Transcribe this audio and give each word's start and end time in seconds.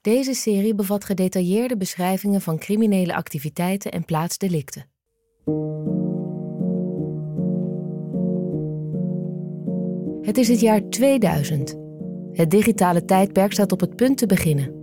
Deze 0.00 0.34
serie 0.34 0.74
bevat 0.74 1.04
gedetailleerde 1.04 1.76
beschrijvingen 1.76 2.40
van 2.40 2.58
criminele 2.58 3.14
activiteiten 3.14 3.90
en 3.90 4.04
plaatsdelicten. 4.04 4.86
Het 10.22 10.38
is 10.38 10.48
het 10.48 10.60
jaar 10.60 10.88
2000. 10.88 11.76
Het 12.32 12.50
digitale 12.50 13.04
tijdperk 13.04 13.52
staat 13.52 13.72
op 13.72 13.80
het 13.80 13.96
punt 13.96 14.18
te 14.18 14.26
beginnen. 14.26 14.80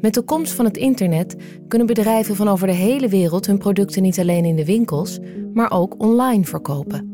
Met 0.00 0.14
de 0.14 0.22
komst 0.22 0.52
van 0.52 0.64
het 0.64 0.76
internet 0.76 1.36
kunnen 1.68 1.86
bedrijven 1.86 2.36
van 2.36 2.48
over 2.48 2.66
de 2.66 2.72
hele 2.72 3.08
wereld 3.08 3.46
hun 3.46 3.58
producten 3.58 4.02
niet 4.02 4.18
alleen 4.18 4.44
in 4.44 4.56
de 4.56 4.64
winkels, 4.64 5.18
maar 5.52 5.70
ook 5.70 6.02
online 6.02 6.44
verkopen. 6.44 7.10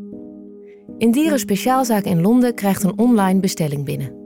In 0.98 1.10
Dieren 1.10 1.38
Speciaalzaak 1.38 2.04
in 2.04 2.20
Londen 2.20 2.54
krijgt 2.54 2.82
een 2.82 2.98
online 2.98 3.40
bestelling 3.40 3.84
binnen. 3.84 4.17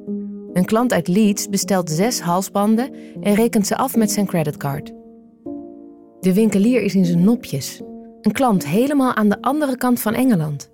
Een 0.52 0.65
klant 0.65 0.92
uit 0.92 1.09
Leeds 1.09 1.48
bestelt 1.48 1.91
zes 1.91 2.20
halsbanden 2.20 2.95
en 3.20 3.34
rekent 3.34 3.66
ze 3.66 3.77
af 3.77 3.97
met 3.97 4.10
zijn 4.10 4.27
creditcard. 4.27 4.93
De 6.20 6.34
winkelier 6.34 6.83
is 6.83 6.95
in 6.95 7.05
zijn 7.05 7.24
nopjes. 7.24 7.80
Een 8.21 8.32
klant 8.32 8.66
helemaal 8.66 9.15
aan 9.15 9.29
de 9.29 9.41
andere 9.41 9.76
kant 9.76 10.01
van 10.01 10.15
Engeland. 10.15 10.71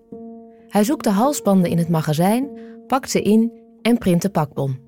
Hij 0.68 0.84
zoekt 0.84 1.04
de 1.04 1.10
halsbanden 1.10 1.70
in 1.70 1.78
het 1.78 1.88
magazijn, 1.88 2.48
pakt 2.86 3.10
ze 3.10 3.22
in 3.22 3.52
en 3.82 3.98
print 3.98 4.22
de 4.22 4.30
pakbon. 4.30 4.78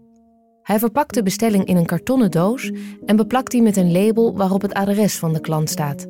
Hij 0.62 0.79
verpakt 0.79 1.14
de 1.14 1.23
bestelling 1.23 1.64
in 1.64 1.77
een 1.77 1.86
kartonnen 1.86 2.31
doos 2.31 2.73
en 3.05 3.17
beplakt 3.17 3.51
die 3.51 3.62
met 3.62 3.77
een 3.77 3.92
label 3.92 4.36
waarop 4.36 4.62
het 4.62 4.75
adres 4.75 5.19
van 5.19 5.33
de 5.33 5.41
klant 5.41 5.70
staat. 5.70 6.07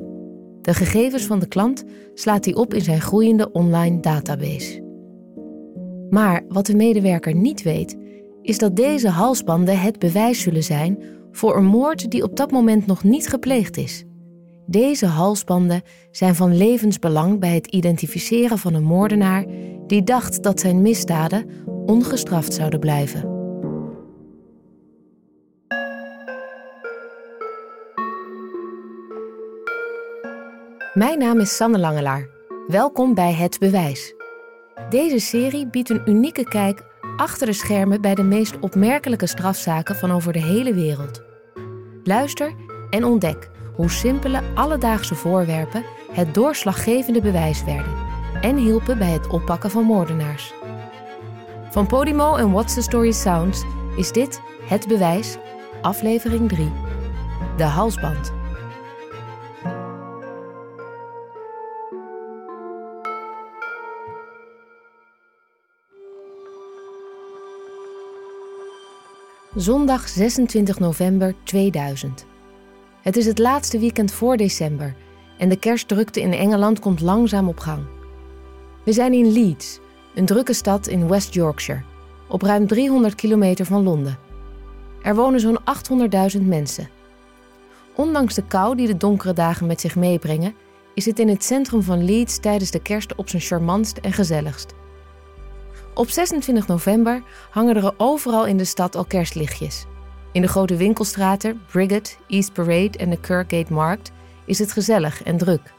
De 0.61 0.73
gegevens 0.73 1.23
van 1.23 1.39
de 1.39 1.47
klant 1.47 1.83
slaat 2.13 2.45
hij 2.45 2.55
op 2.55 2.73
in 2.73 2.81
zijn 2.81 3.01
groeiende 3.01 3.51
online 3.51 3.99
database. 3.99 4.83
Maar 6.09 6.45
wat 6.47 6.65
de 6.65 6.75
medewerker 6.75 7.35
niet 7.35 7.61
weet, 7.61 7.97
is 8.41 8.57
dat 8.57 8.75
deze 8.75 9.09
halsbanden 9.09 9.79
het 9.79 9.99
bewijs 9.99 10.41
zullen 10.41 10.63
zijn 10.63 11.03
voor 11.31 11.57
een 11.57 11.65
moord 11.65 12.11
die 12.11 12.23
op 12.23 12.35
dat 12.35 12.51
moment 12.51 12.85
nog 12.85 13.03
niet 13.03 13.27
gepleegd 13.27 13.77
is. 13.77 14.03
Deze 14.65 15.05
halsbanden 15.05 15.81
zijn 16.11 16.35
van 16.35 16.57
levensbelang 16.57 17.39
bij 17.39 17.53
het 17.53 17.67
identificeren 17.67 18.57
van 18.57 18.73
een 18.73 18.83
moordenaar 18.83 19.45
die 19.87 20.03
dacht 20.03 20.43
dat 20.43 20.59
zijn 20.59 20.81
misdaden 20.81 21.49
ongestraft 21.85 22.53
zouden 22.53 22.79
blijven. 22.79 23.39
Mijn 30.93 31.19
naam 31.19 31.39
is 31.39 31.55
Sanne 31.55 31.79
Langelaar. 31.79 32.29
Welkom 32.67 33.13
bij 33.13 33.33
Het 33.33 33.59
Bewijs. 33.59 34.13
Deze 34.89 35.19
serie 35.19 35.67
biedt 35.67 35.89
een 35.89 36.01
unieke 36.05 36.43
kijk 36.43 36.90
achter 37.17 37.47
de 37.47 37.53
schermen 37.53 38.01
bij 38.01 38.15
de 38.15 38.23
meest 38.23 38.59
opmerkelijke 38.59 39.27
strafzaken 39.27 39.95
van 39.95 40.11
over 40.11 40.33
de 40.33 40.41
hele 40.41 40.73
wereld. 40.73 41.21
Luister 42.03 42.53
en 42.89 43.03
ontdek 43.03 43.49
hoe 43.75 43.89
simpele 43.89 44.41
alledaagse 44.55 45.15
voorwerpen 45.15 45.83
het 46.11 46.33
doorslaggevende 46.33 47.21
bewijs 47.21 47.63
werden 47.63 47.93
en 48.41 48.55
hielpen 48.55 48.97
bij 48.97 49.11
het 49.11 49.27
oppakken 49.27 49.71
van 49.71 49.83
moordenaars. 49.83 50.53
Van 51.69 51.87
Podimo 51.87 52.35
en 52.35 52.51
What's 52.51 52.73
the 52.73 52.81
Story 52.81 53.11
Sounds 53.11 53.63
is 53.95 54.11
dit 54.11 54.41
Het 54.65 54.87
Bewijs, 54.87 55.37
aflevering 55.81 56.49
3. 56.49 56.71
De 57.57 57.63
halsband. 57.63 58.40
Zondag 69.61 70.09
26 70.09 70.79
november 70.79 71.35
2000. 71.43 72.25
Het 73.01 73.17
is 73.17 73.25
het 73.25 73.39
laatste 73.39 73.79
weekend 73.79 74.11
voor 74.11 74.37
december 74.37 74.95
en 75.37 75.49
de 75.49 75.59
kerstdrukte 75.59 76.21
in 76.21 76.33
Engeland 76.33 76.79
komt 76.79 77.01
langzaam 77.01 77.47
op 77.47 77.59
gang. 77.59 77.83
We 78.85 78.93
zijn 78.93 79.13
in 79.13 79.31
Leeds, 79.31 79.79
een 80.15 80.25
drukke 80.25 80.53
stad 80.53 80.87
in 80.87 81.07
West 81.07 81.33
Yorkshire, 81.33 81.81
op 82.27 82.41
ruim 82.41 82.67
300 82.67 83.15
kilometer 83.15 83.65
van 83.65 83.83
Londen. 83.83 84.17
Er 85.01 85.15
wonen 85.15 85.39
zo'n 85.39 85.59
800.000 86.35 86.41
mensen. 86.41 86.89
Ondanks 87.95 88.35
de 88.35 88.43
kou 88.47 88.75
die 88.75 88.87
de 88.87 88.97
donkere 88.97 89.33
dagen 89.33 89.67
met 89.67 89.81
zich 89.81 89.95
meebrengen, 89.95 90.55
is 90.93 91.05
het 91.05 91.19
in 91.19 91.29
het 91.29 91.43
centrum 91.43 91.81
van 91.81 92.05
Leeds 92.05 92.39
tijdens 92.39 92.71
de 92.71 92.81
kerst 92.81 93.15
op 93.15 93.29
zijn 93.29 93.41
charmantst 93.41 93.97
en 93.97 94.13
gezelligst. 94.13 94.73
Op 95.93 96.09
26 96.09 96.67
november 96.67 97.23
hangen 97.49 97.75
er 97.75 97.93
overal 97.97 98.45
in 98.45 98.57
de 98.57 98.65
stad 98.65 98.95
al 98.95 99.05
kerstlichtjes. 99.05 99.85
In 100.31 100.41
de 100.41 100.47
grote 100.47 100.75
winkelstraten, 100.75 101.61
Briggate, 101.71 102.11
East 102.27 102.53
Parade 102.53 102.97
en 102.97 103.09
de 103.09 103.19
Kirkgate 103.19 103.73
Markt 103.73 104.11
is 104.45 104.59
het 104.59 104.71
gezellig 104.71 105.23
en 105.23 105.37
druk. 105.37 105.73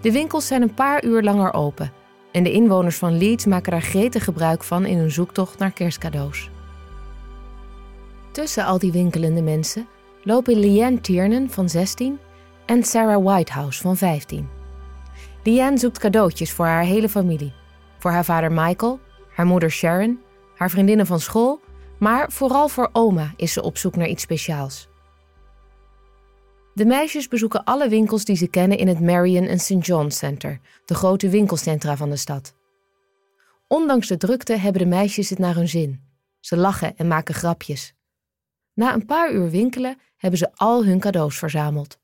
De 0.00 0.12
winkels 0.12 0.46
zijn 0.46 0.62
een 0.62 0.74
paar 0.74 1.04
uur 1.04 1.22
langer 1.22 1.52
open 1.52 1.92
en 2.32 2.42
de 2.42 2.52
inwoners 2.52 2.96
van 2.96 3.18
Leeds 3.18 3.46
maken 3.46 3.72
daar 3.72 3.82
gretig 3.82 4.24
gebruik 4.24 4.64
van 4.64 4.86
in 4.86 4.98
hun 4.98 5.10
zoektocht 5.10 5.58
naar 5.58 5.72
kerstcadeaus. 5.72 6.50
Tussen 8.30 8.64
al 8.64 8.78
die 8.78 8.92
winkelende 8.92 9.42
mensen 9.42 9.86
lopen 10.22 10.60
Leanne 10.60 11.00
Tiernan 11.00 11.50
van 11.50 11.68
16 11.68 12.18
en 12.66 12.84
Sarah 12.84 13.24
Whitehouse 13.24 13.82
van 13.82 13.96
15. 13.96 14.48
Leanne 15.42 15.78
zoekt 15.78 15.98
cadeautjes 15.98 16.52
voor 16.52 16.66
haar 16.66 16.84
hele 16.84 17.08
familie. 17.08 17.52
Voor 17.98 18.10
haar 18.10 18.24
vader 18.24 18.52
Michael, 18.52 19.00
haar 19.30 19.46
moeder 19.46 19.70
Sharon, 19.70 20.20
haar 20.54 20.70
vriendinnen 20.70 21.06
van 21.06 21.20
school, 21.20 21.60
maar 21.98 22.32
vooral 22.32 22.68
voor 22.68 22.88
oma 22.92 23.32
is 23.36 23.52
ze 23.52 23.62
op 23.62 23.76
zoek 23.76 23.96
naar 23.96 24.08
iets 24.08 24.22
speciaals. 24.22 24.88
De 26.74 26.84
meisjes 26.84 27.28
bezoeken 27.28 27.64
alle 27.64 27.88
winkels 27.88 28.24
die 28.24 28.36
ze 28.36 28.48
kennen 28.48 28.78
in 28.78 28.88
het 28.88 29.00
Marion 29.00 29.44
en 29.44 29.58
St. 29.58 29.86
John 29.86 30.08
Center, 30.08 30.60
de 30.84 30.94
grote 30.94 31.28
winkelcentra 31.28 31.96
van 31.96 32.10
de 32.10 32.16
stad. 32.16 32.54
Ondanks 33.66 34.06
de 34.06 34.16
drukte 34.16 34.56
hebben 34.56 34.82
de 34.82 34.88
meisjes 34.88 35.30
het 35.30 35.38
naar 35.38 35.54
hun 35.54 35.68
zin. 35.68 36.00
Ze 36.40 36.56
lachen 36.56 36.96
en 36.96 37.08
maken 37.08 37.34
grapjes. 37.34 37.94
Na 38.74 38.94
een 38.94 39.06
paar 39.06 39.32
uur 39.32 39.50
winkelen 39.50 39.98
hebben 40.16 40.38
ze 40.38 40.50
al 40.54 40.84
hun 40.84 41.00
cadeaus 41.00 41.38
verzameld. 41.38 41.98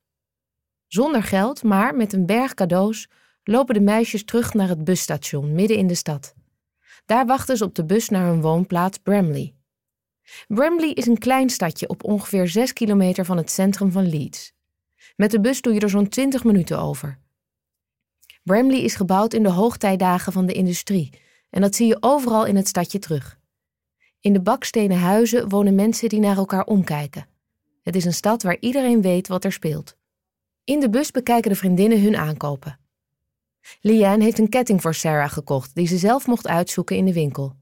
Zonder 0.87 1.23
geld, 1.23 1.63
maar 1.63 1.95
met 1.95 2.13
een 2.13 2.27
berg 2.27 2.55
cadeaus, 2.55 3.09
lopen 3.45 3.75
de 3.75 3.81
meisjes 3.81 4.25
terug 4.25 4.55
naar 4.55 4.69
het 4.69 4.85
busstation 4.85 5.55
midden 5.55 5.77
in 5.77 5.87
de 5.87 5.95
stad. 5.95 6.35
Daar 7.05 7.27
wachten 7.27 7.57
ze 7.57 7.65
op 7.65 7.75
de 7.75 7.85
bus 7.85 8.09
naar 8.09 8.27
hun 8.27 8.41
woonplaats 8.41 8.99
Bramley. 8.99 9.55
Bramley 10.49 10.91
is 10.91 11.07
een 11.07 11.19
klein 11.19 11.51
stadje 11.51 11.89
op 11.89 12.05
ongeveer 12.05 12.49
6 12.49 12.73
kilometer 12.73 13.25
van 13.25 13.37
het 13.37 13.51
centrum 13.51 13.93
van 13.93 14.09
Leeds. 14.09 14.53
Met 15.17 15.31
de 15.31 15.41
bus 15.41 15.61
doe 15.61 15.75
je 15.75 15.81
er 15.81 15.91
zo'n 15.91 16.09
20 16.09 16.45
minuten 16.45 16.79
over. 16.79 17.19
Bramley 18.43 18.81
is 18.81 18.95
gebouwd 18.95 19.35
in 19.35 19.43
de 19.43 19.51
hoogtijdagen 19.51 20.33
van 20.33 20.47
de 20.47 20.53
industrie 20.53 21.11
en 21.51 21.61
dat 21.61 21.75
zie 21.75 21.87
je 21.87 21.97
overal 22.01 22.45
in 22.45 22.57
het 22.57 22.69
stadje 22.69 22.99
terug. 22.99 23.39
In 24.21 24.33
de 24.33 24.41
bakstenen 24.41 24.99
huizen 24.99 25.49
wonen 25.49 25.75
mensen 25.75 26.09
die 26.09 26.21
naar 26.21 26.37
elkaar 26.37 26.65
omkijken. 26.65 27.27
Het 27.83 27.97
is 27.97 28.05
een 28.05 28.13
stad 28.13 28.43
waar 28.43 28.57
iedereen 28.61 29.03
weet 29.03 29.29
wat 29.29 29.45
er 29.45 29.53
speelt. 29.53 29.97
In 30.65 30.81
de 30.81 30.91
bus 30.91 31.11
bekijken 31.11 31.51
de 31.51 31.57
vriendinnen 31.57 32.03
hun 32.03 32.17
aankopen. 32.17 32.79
Liane 33.81 34.25
heeft 34.25 34.39
een 34.39 34.49
ketting 34.49 34.83
voor 34.83 34.95
Sarah 34.95 35.31
gekocht 35.31 35.75
die 35.75 35.87
ze 35.87 35.99
zelf 35.99 36.27
mocht 36.27 36.49
uitzoeken 36.49 36.97
in 36.97 37.05
de 37.05 37.13
winkel. 37.13 37.57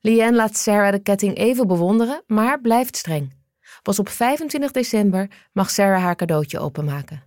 Liane 0.00 0.36
laat 0.36 0.56
Sarah 0.56 0.92
de 0.92 0.98
ketting 0.98 1.36
even 1.36 1.66
bewonderen, 1.66 2.22
maar 2.26 2.60
blijft 2.60 2.96
streng. 2.96 3.32
Pas 3.82 3.98
op 3.98 4.08
25 4.08 4.70
december 4.70 5.30
mag 5.52 5.70
Sarah 5.70 6.02
haar 6.02 6.16
cadeautje 6.16 6.58
openmaken. 6.58 7.22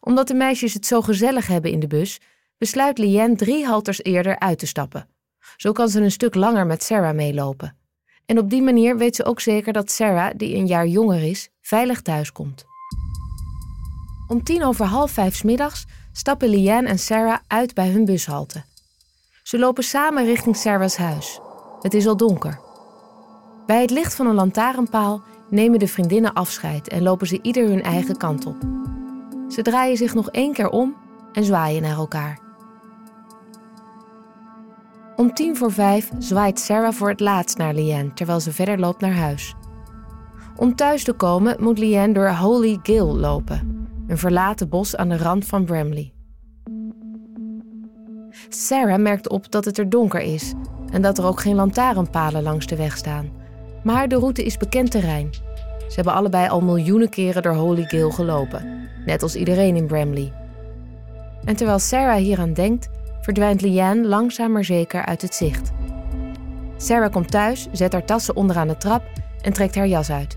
Omdat 0.00 0.28
de 0.28 0.34
meisjes 0.34 0.74
het 0.74 0.86
zo 0.86 1.00
gezellig 1.00 1.46
hebben 1.46 1.70
in 1.70 1.80
de 1.80 1.86
bus, 1.86 2.20
besluit 2.58 2.98
Liane 2.98 3.36
drie 3.36 3.66
halters 3.66 4.02
eerder 4.02 4.38
uit 4.38 4.58
te 4.58 4.66
stappen. 4.66 5.08
Zo 5.56 5.72
kan 5.72 5.88
ze 5.88 6.00
een 6.00 6.10
stuk 6.10 6.34
langer 6.34 6.66
met 6.66 6.82
Sarah 6.82 7.14
meelopen. 7.14 7.76
En 8.26 8.38
op 8.38 8.50
die 8.50 8.62
manier 8.62 8.96
weet 8.96 9.16
ze 9.16 9.24
ook 9.24 9.40
zeker 9.40 9.72
dat 9.72 9.90
Sarah, 9.90 10.30
die 10.36 10.54
een 10.54 10.66
jaar 10.66 10.86
jonger 10.86 11.22
is, 11.22 11.48
veilig 11.60 12.02
thuis 12.02 12.32
komt. 12.32 12.64
Om 14.28 14.42
tien 14.42 14.64
over 14.64 14.86
half 14.86 15.10
vijf 15.10 15.44
middags 15.44 15.84
stappen 16.16 16.48
Liane 16.48 16.88
en 16.88 16.98
Sarah 16.98 17.38
uit 17.46 17.74
bij 17.74 17.88
hun 17.88 18.04
bushalte. 18.04 18.62
Ze 19.42 19.58
lopen 19.58 19.84
samen 19.84 20.24
richting 20.24 20.56
Sarah's 20.56 20.96
huis. 20.96 21.40
Het 21.80 21.94
is 21.94 22.06
al 22.06 22.16
donker. 22.16 22.60
Bij 23.66 23.80
het 23.80 23.90
licht 23.90 24.14
van 24.14 24.26
een 24.26 24.34
lantaarnpaal 24.34 25.22
nemen 25.50 25.78
de 25.78 25.88
vriendinnen 25.88 26.32
afscheid 26.32 26.88
en 26.88 27.02
lopen 27.02 27.26
ze 27.26 27.38
ieder 27.42 27.68
hun 27.68 27.82
eigen 27.82 28.16
kant 28.16 28.46
op. 28.46 28.56
Ze 29.48 29.62
draaien 29.62 29.96
zich 29.96 30.14
nog 30.14 30.30
één 30.30 30.52
keer 30.52 30.68
om 30.68 30.96
en 31.32 31.44
zwaaien 31.44 31.82
naar 31.82 31.96
elkaar. 31.96 32.38
Om 35.16 35.34
tien 35.34 35.56
voor 35.56 35.72
vijf 35.72 36.10
zwaait 36.18 36.58
Sarah 36.58 36.92
voor 36.92 37.08
het 37.08 37.20
laatst 37.20 37.56
naar 37.56 37.74
Leanne 37.74 38.12
terwijl 38.14 38.40
ze 38.40 38.52
verder 38.52 38.78
loopt 38.78 39.00
naar 39.00 39.14
huis. 39.14 39.54
Om 40.56 40.76
thuis 40.76 41.04
te 41.04 41.12
komen 41.12 41.56
moet 41.62 41.78
Leanne 41.78 42.14
door 42.14 42.28
Holy 42.28 42.78
Gill 42.82 43.02
lopen, 43.04 43.73
een 44.06 44.18
verlaten 44.18 44.68
bos 44.68 44.96
aan 44.96 45.08
de 45.08 45.16
rand 45.16 45.46
van 45.46 45.64
Bramley. 45.64 46.12
Sarah 48.48 49.00
merkt 49.00 49.28
op 49.28 49.50
dat 49.50 49.64
het 49.64 49.78
er 49.78 49.88
donker 49.88 50.20
is 50.20 50.52
en 50.90 51.02
dat 51.02 51.18
er 51.18 51.24
ook 51.24 51.40
geen 51.40 51.54
lantaarnpalen 51.54 52.42
langs 52.42 52.66
de 52.66 52.76
weg 52.76 52.96
staan. 52.96 53.30
Maar 53.82 54.08
de 54.08 54.16
route 54.16 54.44
is 54.44 54.56
bekend 54.56 54.90
terrein. 54.90 55.32
Ze 55.78 55.94
hebben 55.94 56.14
allebei 56.14 56.48
al 56.48 56.60
miljoenen 56.60 57.08
keren 57.08 57.42
door 57.42 57.54
Holy 57.54 57.84
Gill 57.84 58.10
gelopen, 58.10 58.88
net 59.06 59.22
als 59.22 59.36
iedereen 59.36 59.76
in 59.76 59.86
Bramley. 59.86 60.32
En 61.44 61.56
terwijl 61.56 61.78
Sarah 61.78 62.16
hieraan 62.16 62.52
denkt, 62.52 62.88
verdwijnt 63.20 63.60
Liane 63.60 64.06
langzaam 64.06 64.52
maar 64.52 64.64
zeker 64.64 65.04
uit 65.04 65.22
het 65.22 65.34
zicht. 65.34 65.72
Sarah 66.76 67.12
komt 67.12 67.30
thuis, 67.30 67.68
zet 67.72 67.92
haar 67.92 68.04
tassen 68.04 68.36
onderaan 68.36 68.68
de 68.68 68.76
trap 68.76 69.02
en 69.42 69.52
trekt 69.52 69.74
haar 69.74 69.86
jas 69.86 70.10
uit. 70.10 70.36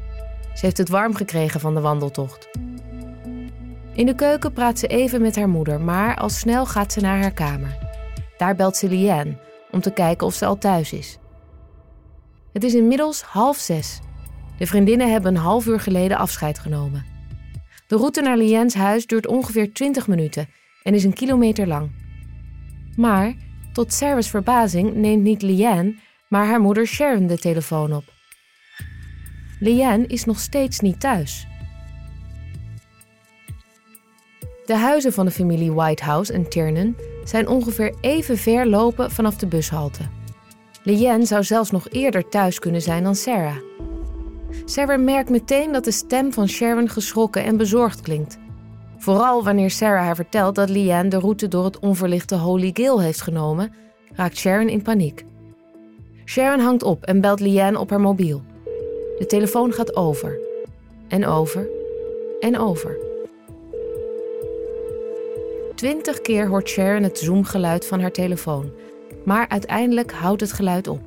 Ze 0.53 0.65
heeft 0.65 0.77
het 0.77 0.89
warm 0.89 1.15
gekregen 1.15 1.59
van 1.59 1.73
de 1.73 1.81
wandeltocht. 1.81 2.49
In 3.97 4.05
de 4.05 4.15
keuken 4.15 4.53
praat 4.53 4.79
ze 4.79 4.87
even 4.87 5.21
met 5.21 5.35
haar 5.35 5.49
moeder, 5.49 5.81
maar 5.81 6.15
al 6.15 6.29
snel 6.29 6.65
gaat 6.65 6.93
ze 6.93 6.99
naar 6.99 7.21
haar 7.21 7.33
kamer. 7.33 7.77
Daar 8.37 8.55
belt 8.55 8.75
ze 8.75 8.89
Liane 8.89 9.37
om 9.71 9.81
te 9.81 9.93
kijken 9.93 10.27
of 10.27 10.33
ze 10.33 10.45
al 10.45 10.57
thuis 10.57 10.93
is. 10.93 11.17
Het 12.53 12.63
is 12.63 12.73
inmiddels 12.73 13.21
half 13.21 13.57
zes. 13.57 13.99
De 14.57 14.67
vriendinnen 14.67 15.11
hebben 15.11 15.35
een 15.35 15.41
half 15.41 15.65
uur 15.65 15.79
geleden 15.79 16.17
afscheid 16.17 16.59
genomen. 16.59 17.05
De 17.87 17.95
route 17.95 18.21
naar 18.21 18.37
Liane's 18.37 18.73
huis 18.73 19.05
duurt 19.05 19.27
ongeveer 19.27 19.73
20 19.73 20.07
minuten 20.07 20.49
en 20.83 20.93
is 20.93 21.03
een 21.03 21.13
kilometer 21.13 21.67
lang. 21.67 21.91
Maar 22.95 23.35
tot 23.73 23.93
Sarah's 23.93 24.29
verbazing 24.29 24.95
neemt 24.95 25.23
niet 25.23 25.41
Liane, 25.41 25.95
maar 26.27 26.45
haar 26.45 26.61
moeder 26.61 26.85
Sharon 26.85 27.27
de 27.27 27.37
telefoon 27.37 27.93
op. 27.93 28.03
Liane 29.59 30.07
is 30.07 30.25
nog 30.25 30.39
steeds 30.39 30.79
niet 30.79 30.99
thuis. 30.99 31.47
De 34.67 34.75
huizen 34.75 35.13
van 35.13 35.25
de 35.25 35.31
familie 35.31 35.71
Whitehouse 35.71 36.33
en 36.33 36.49
Tiernan 36.49 36.95
zijn 37.23 37.47
ongeveer 37.47 37.93
even 38.01 38.37
ver 38.37 38.67
lopen 38.67 39.11
vanaf 39.11 39.35
de 39.35 39.47
bushalte. 39.47 40.01
Liane 40.83 41.25
zou 41.25 41.43
zelfs 41.43 41.71
nog 41.71 41.89
eerder 41.89 42.29
thuis 42.29 42.59
kunnen 42.59 42.81
zijn 42.81 43.03
dan 43.03 43.15
Sarah. 43.15 43.55
Sarah 44.65 44.99
merkt 44.99 45.29
meteen 45.29 45.71
dat 45.71 45.83
de 45.83 45.91
stem 45.91 46.33
van 46.33 46.47
Sharon 46.47 46.89
geschrokken 46.89 47.43
en 47.43 47.57
bezorgd 47.57 48.01
klinkt. 48.01 48.37
Vooral 48.97 49.43
wanneer 49.43 49.71
Sarah 49.71 50.03
haar 50.03 50.15
vertelt 50.15 50.55
dat 50.55 50.69
Liane 50.69 51.09
de 51.09 51.19
route 51.19 51.47
door 51.47 51.65
het 51.65 51.79
onverlichte 51.79 52.35
Holy 52.35 52.69
Gill 52.73 52.97
heeft 52.97 53.21
genomen, 53.21 53.73
raakt 54.13 54.37
Sharon 54.37 54.69
in 54.69 54.81
paniek. 54.81 55.25
Sharon 56.25 56.59
hangt 56.59 56.83
op 56.83 57.03
en 57.03 57.21
belt 57.21 57.39
Liane 57.39 57.79
op 57.79 57.89
haar 57.89 58.01
mobiel. 58.01 58.41
De 59.17 59.25
telefoon 59.27 59.73
gaat 59.73 59.95
over. 59.95 60.39
En 61.07 61.25
over. 61.25 61.69
En 62.39 62.59
over. 62.59 63.06
Twintig 65.77 66.21
keer 66.21 66.47
hoort 66.47 66.69
Sharon 66.69 67.03
het 67.03 67.17
zoomgeluid 67.17 67.87
van 67.87 67.99
haar 67.99 68.11
telefoon, 68.11 68.71
maar 69.25 69.47
uiteindelijk 69.47 70.11
houdt 70.11 70.41
het 70.41 70.51
geluid 70.51 70.87
op. 70.87 71.01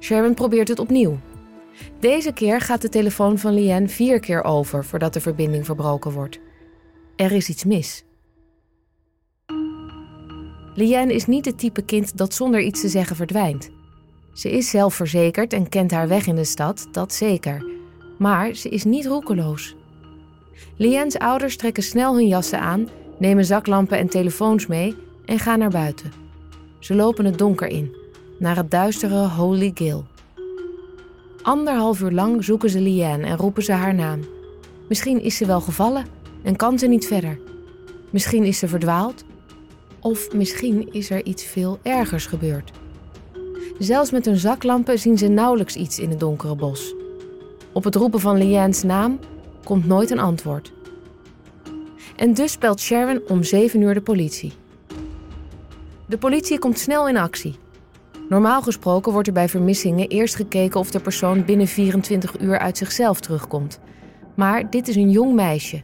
Sharon 0.00 0.34
probeert 0.34 0.68
het 0.68 0.78
opnieuw. 0.78 1.18
Deze 2.00 2.32
keer 2.32 2.60
gaat 2.60 2.82
de 2.82 2.88
telefoon 2.88 3.38
van 3.38 3.54
Liane 3.54 3.88
vier 3.88 4.20
keer 4.20 4.44
over 4.44 4.84
voordat 4.84 5.12
de 5.12 5.20
verbinding 5.20 5.64
verbroken 5.64 6.12
wordt. 6.12 6.38
Er 7.16 7.32
is 7.32 7.48
iets 7.48 7.64
mis. 7.64 8.04
Liane 10.74 11.14
is 11.14 11.26
niet 11.26 11.44
het 11.44 11.58
type 11.58 11.82
kind 11.82 12.16
dat 12.16 12.34
zonder 12.34 12.60
iets 12.60 12.80
te 12.80 12.88
zeggen 12.88 13.16
verdwijnt. 13.16 13.70
Ze 14.32 14.50
is 14.50 14.70
zelfverzekerd 14.70 15.52
en 15.52 15.68
kent 15.68 15.90
haar 15.90 16.08
weg 16.08 16.26
in 16.26 16.36
de 16.36 16.44
stad, 16.44 16.88
dat 16.92 17.12
zeker. 17.12 17.70
Maar 18.18 18.54
ze 18.54 18.68
is 18.68 18.84
niet 18.84 19.06
roekeloos. 19.06 19.76
Liane's 20.76 21.16
ouders 21.16 21.56
trekken 21.56 21.82
snel 21.82 22.14
hun 22.14 22.28
jassen 22.28 22.60
aan, 22.60 22.88
nemen 23.18 23.44
zaklampen 23.44 23.98
en 23.98 24.08
telefoons 24.08 24.66
mee 24.66 24.96
en 25.24 25.38
gaan 25.38 25.58
naar 25.58 25.70
buiten. 25.70 26.12
Ze 26.78 26.94
lopen 26.94 27.24
het 27.24 27.38
donker 27.38 27.68
in, 27.68 27.96
naar 28.38 28.56
het 28.56 28.70
duistere 28.70 29.28
Holy 29.28 29.70
Gill. 29.74 30.02
Anderhalf 31.42 32.00
uur 32.00 32.10
lang 32.10 32.44
zoeken 32.44 32.70
ze 32.70 32.80
Liane 32.80 33.26
en 33.26 33.36
roepen 33.36 33.62
ze 33.62 33.72
haar 33.72 33.94
naam. 33.94 34.20
Misschien 34.88 35.20
is 35.20 35.36
ze 35.36 35.46
wel 35.46 35.60
gevallen 35.60 36.04
en 36.42 36.56
kan 36.56 36.78
ze 36.78 36.86
niet 36.86 37.06
verder. 37.06 37.38
Misschien 38.10 38.44
is 38.44 38.58
ze 38.58 38.68
verdwaald. 38.68 39.24
Of 40.00 40.32
misschien 40.32 40.92
is 40.92 41.10
er 41.10 41.24
iets 41.24 41.44
veel 41.44 41.78
ergers 41.82 42.26
gebeurd. 42.26 42.70
Zelfs 43.78 44.10
met 44.10 44.24
hun 44.24 44.36
zaklampen 44.36 44.98
zien 44.98 45.18
ze 45.18 45.28
nauwelijks 45.28 45.76
iets 45.76 45.98
in 45.98 46.10
het 46.10 46.20
donkere 46.20 46.56
bos. 46.56 46.94
Op 47.72 47.84
het 47.84 47.94
roepen 47.94 48.20
van 48.20 48.36
Liane's 48.36 48.82
naam 48.82 49.18
komt 49.64 49.86
nooit 49.86 50.10
een 50.10 50.18
antwoord. 50.18 50.72
En 52.18 52.34
dus 52.34 52.58
belt 52.58 52.80
Sharon 52.80 53.20
om 53.28 53.42
7 53.42 53.80
uur 53.80 53.94
de 53.94 54.00
politie. 54.00 54.52
De 56.06 56.18
politie 56.18 56.58
komt 56.58 56.78
snel 56.78 57.08
in 57.08 57.16
actie. 57.16 57.58
Normaal 58.28 58.62
gesproken 58.62 59.12
wordt 59.12 59.28
er 59.28 59.34
bij 59.34 59.48
vermissingen 59.48 60.08
eerst 60.08 60.34
gekeken 60.34 60.80
of 60.80 60.90
de 60.90 61.00
persoon 61.00 61.44
binnen 61.44 61.66
24 61.66 62.40
uur 62.40 62.58
uit 62.58 62.78
zichzelf 62.78 63.20
terugkomt. 63.20 63.80
Maar 64.36 64.70
dit 64.70 64.88
is 64.88 64.96
een 64.96 65.10
jong 65.10 65.34
meisje. 65.34 65.80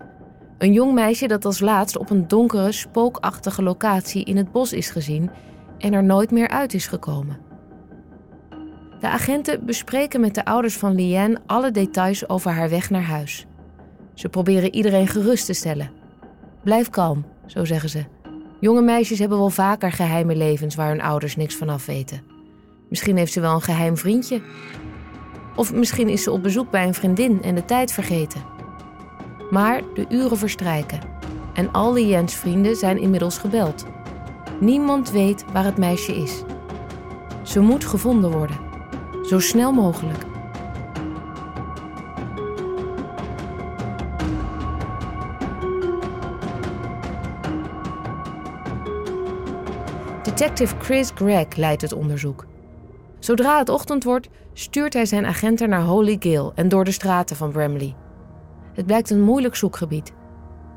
Een 0.58 0.72
jong 0.72 0.94
meisje 0.94 1.26
dat 1.26 1.44
als 1.44 1.60
laatst 1.60 1.98
op 1.98 2.10
een 2.10 2.28
donkere, 2.28 2.72
spookachtige 2.72 3.62
locatie 3.62 4.24
in 4.24 4.36
het 4.36 4.52
bos 4.52 4.72
is 4.72 4.90
gezien 4.90 5.30
en 5.78 5.92
er 5.92 6.04
nooit 6.04 6.30
meer 6.30 6.48
uit 6.48 6.74
is 6.74 6.86
gekomen. 6.86 7.38
De 9.00 9.08
agenten 9.08 9.66
bespreken 9.66 10.20
met 10.20 10.34
de 10.34 10.44
ouders 10.44 10.76
van 10.76 10.94
Liane 10.94 11.40
alle 11.46 11.70
details 11.70 12.28
over 12.28 12.50
haar 12.50 12.70
weg 12.70 12.90
naar 12.90 13.02
huis. 13.02 13.46
Ze 14.14 14.28
proberen 14.28 14.74
iedereen 14.74 15.08
gerust 15.08 15.46
te 15.46 15.52
stellen. 15.52 16.02
Blijf 16.64 16.90
kalm, 16.90 17.24
zo 17.46 17.64
zeggen 17.64 17.88
ze. 17.88 18.04
Jonge 18.60 18.82
meisjes 18.82 19.18
hebben 19.18 19.38
wel 19.38 19.50
vaker 19.50 19.92
geheime 19.92 20.36
levens 20.36 20.74
waar 20.74 20.88
hun 20.88 21.02
ouders 21.02 21.36
niks 21.36 21.56
van 21.56 21.68
af 21.68 21.86
weten. 21.86 22.22
Misschien 22.88 23.16
heeft 23.16 23.32
ze 23.32 23.40
wel 23.40 23.54
een 23.54 23.62
geheim 23.62 23.96
vriendje. 23.96 24.42
Of 25.56 25.74
misschien 25.74 26.08
is 26.08 26.22
ze 26.22 26.30
op 26.30 26.42
bezoek 26.42 26.70
bij 26.70 26.86
een 26.86 26.94
vriendin 26.94 27.42
en 27.42 27.54
de 27.54 27.64
tijd 27.64 27.92
vergeten. 27.92 28.42
Maar 29.50 29.82
de 29.94 30.06
uren 30.08 30.38
verstrijken 30.38 31.00
en 31.54 31.72
al 31.72 31.92
Liane's 31.92 32.34
vrienden 32.34 32.76
zijn 32.76 32.98
inmiddels 32.98 33.38
gebeld. 33.38 33.86
Niemand 34.60 35.10
weet 35.10 35.44
waar 35.52 35.64
het 35.64 35.78
meisje 35.78 36.16
is. 36.16 36.42
Ze 37.42 37.60
moet 37.60 37.84
gevonden 37.84 38.30
worden. 38.30 38.58
Zo 39.22 39.38
snel 39.38 39.72
mogelijk. 39.72 40.33
Detective 50.24 50.74
Chris 50.78 51.10
Gregg 51.14 51.56
leidt 51.56 51.82
het 51.82 51.92
onderzoek. 51.92 52.46
Zodra 53.18 53.58
het 53.58 53.68
ochtend 53.68 54.04
wordt, 54.04 54.28
stuurt 54.52 54.92
hij 54.92 55.06
zijn 55.06 55.26
agenten 55.26 55.68
naar 55.68 55.82
Holy 55.82 56.16
Gill 56.20 56.50
en 56.54 56.68
door 56.68 56.84
de 56.84 56.90
straten 56.90 57.36
van 57.36 57.52
Bramley. 57.52 57.96
Het 58.72 58.86
blijkt 58.86 59.10
een 59.10 59.22
moeilijk 59.22 59.56
zoekgebied. 59.56 60.12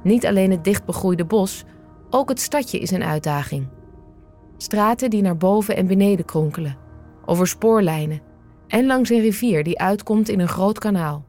Niet 0.03 0.25
alleen 0.25 0.51
het 0.51 0.63
dichtbegroeide 0.63 1.25
bos, 1.25 1.63
ook 2.09 2.29
het 2.29 2.39
stadje 2.39 2.79
is 2.79 2.91
een 2.91 3.03
uitdaging. 3.03 3.67
Straten 4.57 5.09
die 5.09 5.21
naar 5.21 5.37
boven 5.37 5.75
en 5.75 5.87
beneden 5.87 6.25
kronkelen, 6.25 6.77
over 7.25 7.47
spoorlijnen 7.47 8.21
en 8.67 8.85
langs 8.85 9.09
een 9.09 9.21
rivier 9.21 9.63
die 9.63 9.79
uitkomt 9.79 10.29
in 10.29 10.39
een 10.39 10.47
groot 10.47 10.79
kanaal. 10.79 11.25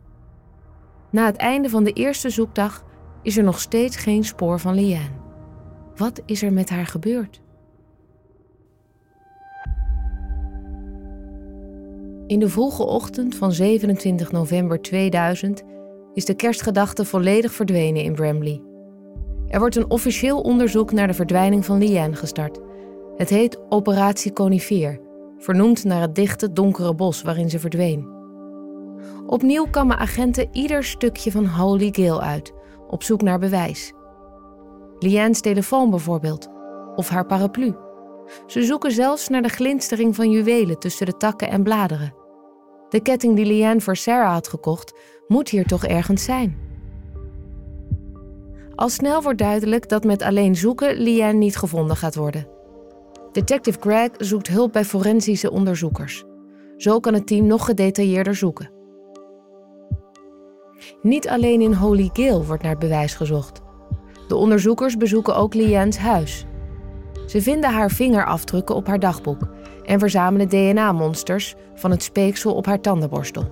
Na 1.11 1.27
het 1.27 1.37
einde 1.37 1.69
van 1.69 1.85
de 1.85 1.93
eerste 1.93 2.31
zoekdag 2.31 2.85
is 3.23 3.37
er 3.37 3.45
nog 3.45 3.61
steeds 3.61 3.97
geen 3.97 4.25
spoor 4.25 4.61
van 4.61 4.75
Liane. 4.75 5.17
Wat 5.97 6.23
is 6.25 6.43
er 6.43 6.53
met 6.53 6.71
haar 6.71 6.87
gebeurd? 6.87 7.41
In 12.29 12.39
de 12.39 12.49
vroege 12.49 12.87
ochtend 12.87 13.35
van 13.35 13.53
27 13.53 14.33
november 14.33 14.81
2000 14.81 15.63
is 16.15 16.25
de 16.25 16.35
kerstgedachte 16.35 17.05
volledig 17.05 17.53
verdwenen 17.53 18.03
in 18.03 18.15
Bramley. 18.15 18.63
Er 19.47 19.59
wordt 19.59 19.77
een 19.77 19.91
officieel 19.91 20.41
onderzoek 20.41 20.93
naar 20.93 21.07
de 21.07 21.15
verdwijning 21.15 21.65
van 21.65 21.79
Liane 21.79 22.15
gestart. 22.15 22.59
Het 23.17 23.29
heet 23.29 23.59
Operatie 23.69 24.33
Conifeer, 24.33 25.01
vernoemd 25.39 25.85
naar 25.85 26.01
het 26.01 26.15
dichte, 26.15 26.53
donkere 26.53 26.95
bos 26.95 27.23
waarin 27.23 27.51
ze 27.51 27.59
verdween. 27.59 28.09
Opnieuw 29.27 29.67
kammen 29.71 29.99
agenten 29.99 30.49
ieder 30.53 30.85
stukje 30.85 31.31
van 31.31 31.47
Holy 31.47 31.89
Gill 31.93 32.19
uit, 32.19 32.53
op 32.89 33.03
zoek 33.03 33.23
naar 33.23 33.39
bewijs. 33.39 33.93
Liane's 34.99 35.41
telefoon 35.41 35.91
bijvoorbeeld, 35.91 36.49
of 36.97 37.09
haar 37.09 37.27
paraplu. 37.27 37.75
Ze 38.47 38.63
zoeken 38.63 38.93
zelfs 38.93 39.29
naar 39.29 39.43
de 39.43 39.49
glinstering 39.49 40.15
van 40.15 40.31
juwelen 40.31 40.79
tussen 40.79 41.07
de 41.07 41.17
takken 41.17 41.49
en 41.49 41.63
bladeren. 41.63 42.18
De 42.89 43.01
ketting 43.01 43.37
die 43.37 43.47
Liane 43.47 43.81
voor 43.81 43.97
Sarah 43.97 44.33
had 44.33 44.49
gekocht, 44.49 44.95
moet 45.27 45.49
hier 45.49 45.67
toch 45.67 45.85
ergens 45.85 46.25
zijn. 46.25 46.59
Al 48.75 48.89
snel 48.89 49.23
wordt 49.23 49.39
duidelijk 49.39 49.89
dat 49.89 50.05
met 50.05 50.23
alleen 50.23 50.57
zoeken 50.57 50.97
Liane 50.97 51.39
niet 51.39 51.57
gevonden 51.57 51.97
gaat 51.97 52.15
worden. 52.15 52.49
Detective 53.33 53.79
Greg 53.81 54.11
zoekt 54.17 54.49
hulp 54.49 54.73
bij 54.73 54.85
forensische 54.85 55.51
onderzoekers. 55.51 56.25
Zo 56.77 57.01
kan 57.01 57.15
het 57.15 57.27
team 57.27 57.47
nog 57.47 57.65
gedetailleerder 57.65 58.35
zoeken. 58.35 58.71
Niet 61.03 61.29
alleen 61.29 61.61
in 61.61 61.73
Holy 61.73 62.11
Gale 62.13 62.45
wordt 62.45 62.63
naar 62.63 62.79
bewijs 62.79 63.15
gezocht. 63.15 63.61
De 64.29 64.37
onderzoekers 64.37 64.97
bezoeken 64.97 65.37
ook 65.37 65.55
Liane's 65.55 65.97
huis. 65.97 66.47
Ze 67.27 67.43
vinden 67.43 67.71
haar 67.71 67.91
vingerafdrukken 67.91 68.75
op 68.75 68.87
haar 68.87 68.99
dagboek 68.99 69.49
en 69.89 69.99
verzamelen 69.99 70.49
DNA-monsters 70.49 71.55
van 71.75 71.91
het 71.91 72.03
speeksel 72.03 72.55
op 72.55 72.67
haar 72.67 72.81
tandenborstel. 72.81 73.51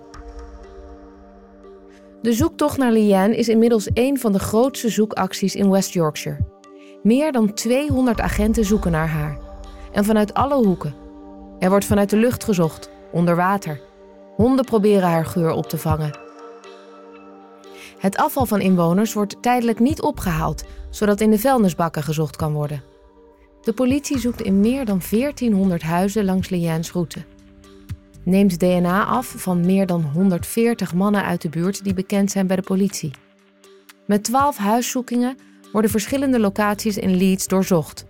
De 2.22 2.32
zoektocht 2.32 2.78
naar 2.78 2.92
Liane 2.92 3.36
is 3.36 3.48
inmiddels 3.48 3.88
een 3.94 4.18
van 4.18 4.32
de 4.32 4.38
grootste 4.38 4.88
zoekacties 4.88 5.54
in 5.54 5.70
West 5.70 5.92
Yorkshire. 5.92 6.38
Meer 7.02 7.32
dan 7.32 7.54
200 7.54 8.20
agenten 8.20 8.64
zoeken 8.64 8.90
naar 8.90 9.08
haar. 9.08 9.38
En 9.92 10.04
vanuit 10.04 10.34
alle 10.34 10.64
hoeken. 10.66 10.94
Er 11.58 11.68
wordt 11.68 11.84
vanuit 11.84 12.10
de 12.10 12.16
lucht 12.16 12.44
gezocht, 12.44 12.90
onder 13.12 13.36
water. 13.36 13.80
Honden 14.34 14.64
proberen 14.64 15.08
haar 15.08 15.26
geur 15.26 15.50
op 15.50 15.68
te 15.68 15.78
vangen. 15.78 16.18
Het 17.98 18.16
afval 18.16 18.46
van 18.46 18.60
inwoners 18.60 19.12
wordt 19.12 19.42
tijdelijk 19.42 19.78
niet 19.78 20.00
opgehaald, 20.00 20.64
zodat 20.90 21.20
in 21.20 21.30
de 21.30 21.38
vuilnisbakken 21.38 22.02
gezocht 22.02 22.36
kan 22.36 22.52
worden. 22.52 22.95
De 23.66 23.72
politie 23.72 24.18
zoekt 24.18 24.40
in 24.40 24.60
meer 24.60 24.84
dan 24.84 25.00
1400 25.10 25.82
huizen 25.82 26.24
langs 26.24 26.48
Liane's 26.48 26.92
route. 26.92 27.24
Neemt 28.24 28.58
DNA 28.58 29.04
af 29.04 29.26
van 29.36 29.66
meer 29.66 29.86
dan 29.86 30.02
140 30.02 30.94
mannen 30.94 31.24
uit 31.24 31.42
de 31.42 31.48
buurt 31.48 31.84
die 31.84 31.94
bekend 31.94 32.30
zijn 32.30 32.46
bij 32.46 32.56
de 32.56 32.62
politie. 32.62 33.10
Met 34.04 34.24
12 34.24 34.56
huiszoekingen 34.56 35.36
worden 35.72 35.90
verschillende 35.90 36.40
locaties 36.40 36.96
in 36.96 37.16
Leeds 37.16 37.46
doorzocht. 37.46 38.06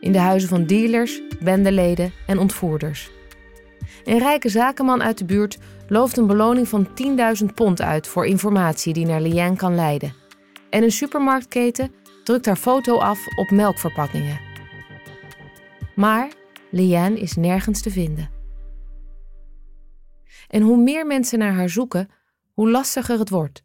In 0.00 0.12
de 0.12 0.18
huizen 0.18 0.48
van 0.48 0.66
dealers, 0.66 1.20
bendeleden 1.40 2.12
en 2.26 2.38
ontvoerders. 2.38 3.10
Een 4.04 4.18
rijke 4.18 4.48
zakenman 4.48 5.02
uit 5.02 5.18
de 5.18 5.24
buurt 5.24 5.58
looft 5.86 6.16
een 6.16 6.26
beloning 6.26 6.68
van 6.68 6.88
10.000 7.42 7.54
pond 7.54 7.80
uit 7.80 8.08
voor 8.08 8.26
informatie 8.26 8.92
die 8.92 9.06
naar 9.06 9.20
Liane 9.20 9.56
kan 9.56 9.74
leiden. 9.74 10.14
En 10.70 10.82
een 10.82 10.92
supermarktketen 10.92 11.92
drukt 12.24 12.46
haar 12.46 12.56
foto 12.56 12.98
af 12.98 13.18
op 13.36 13.50
melkverpakkingen. 13.50 14.47
Maar 15.98 16.32
Liane 16.70 17.20
is 17.20 17.34
nergens 17.34 17.80
te 17.80 17.90
vinden. 17.90 18.30
En 20.48 20.62
hoe 20.62 20.76
meer 20.76 21.06
mensen 21.06 21.38
naar 21.38 21.52
haar 21.54 21.68
zoeken, 21.68 22.08
hoe 22.52 22.70
lastiger 22.70 23.18
het 23.18 23.30
wordt. 23.30 23.62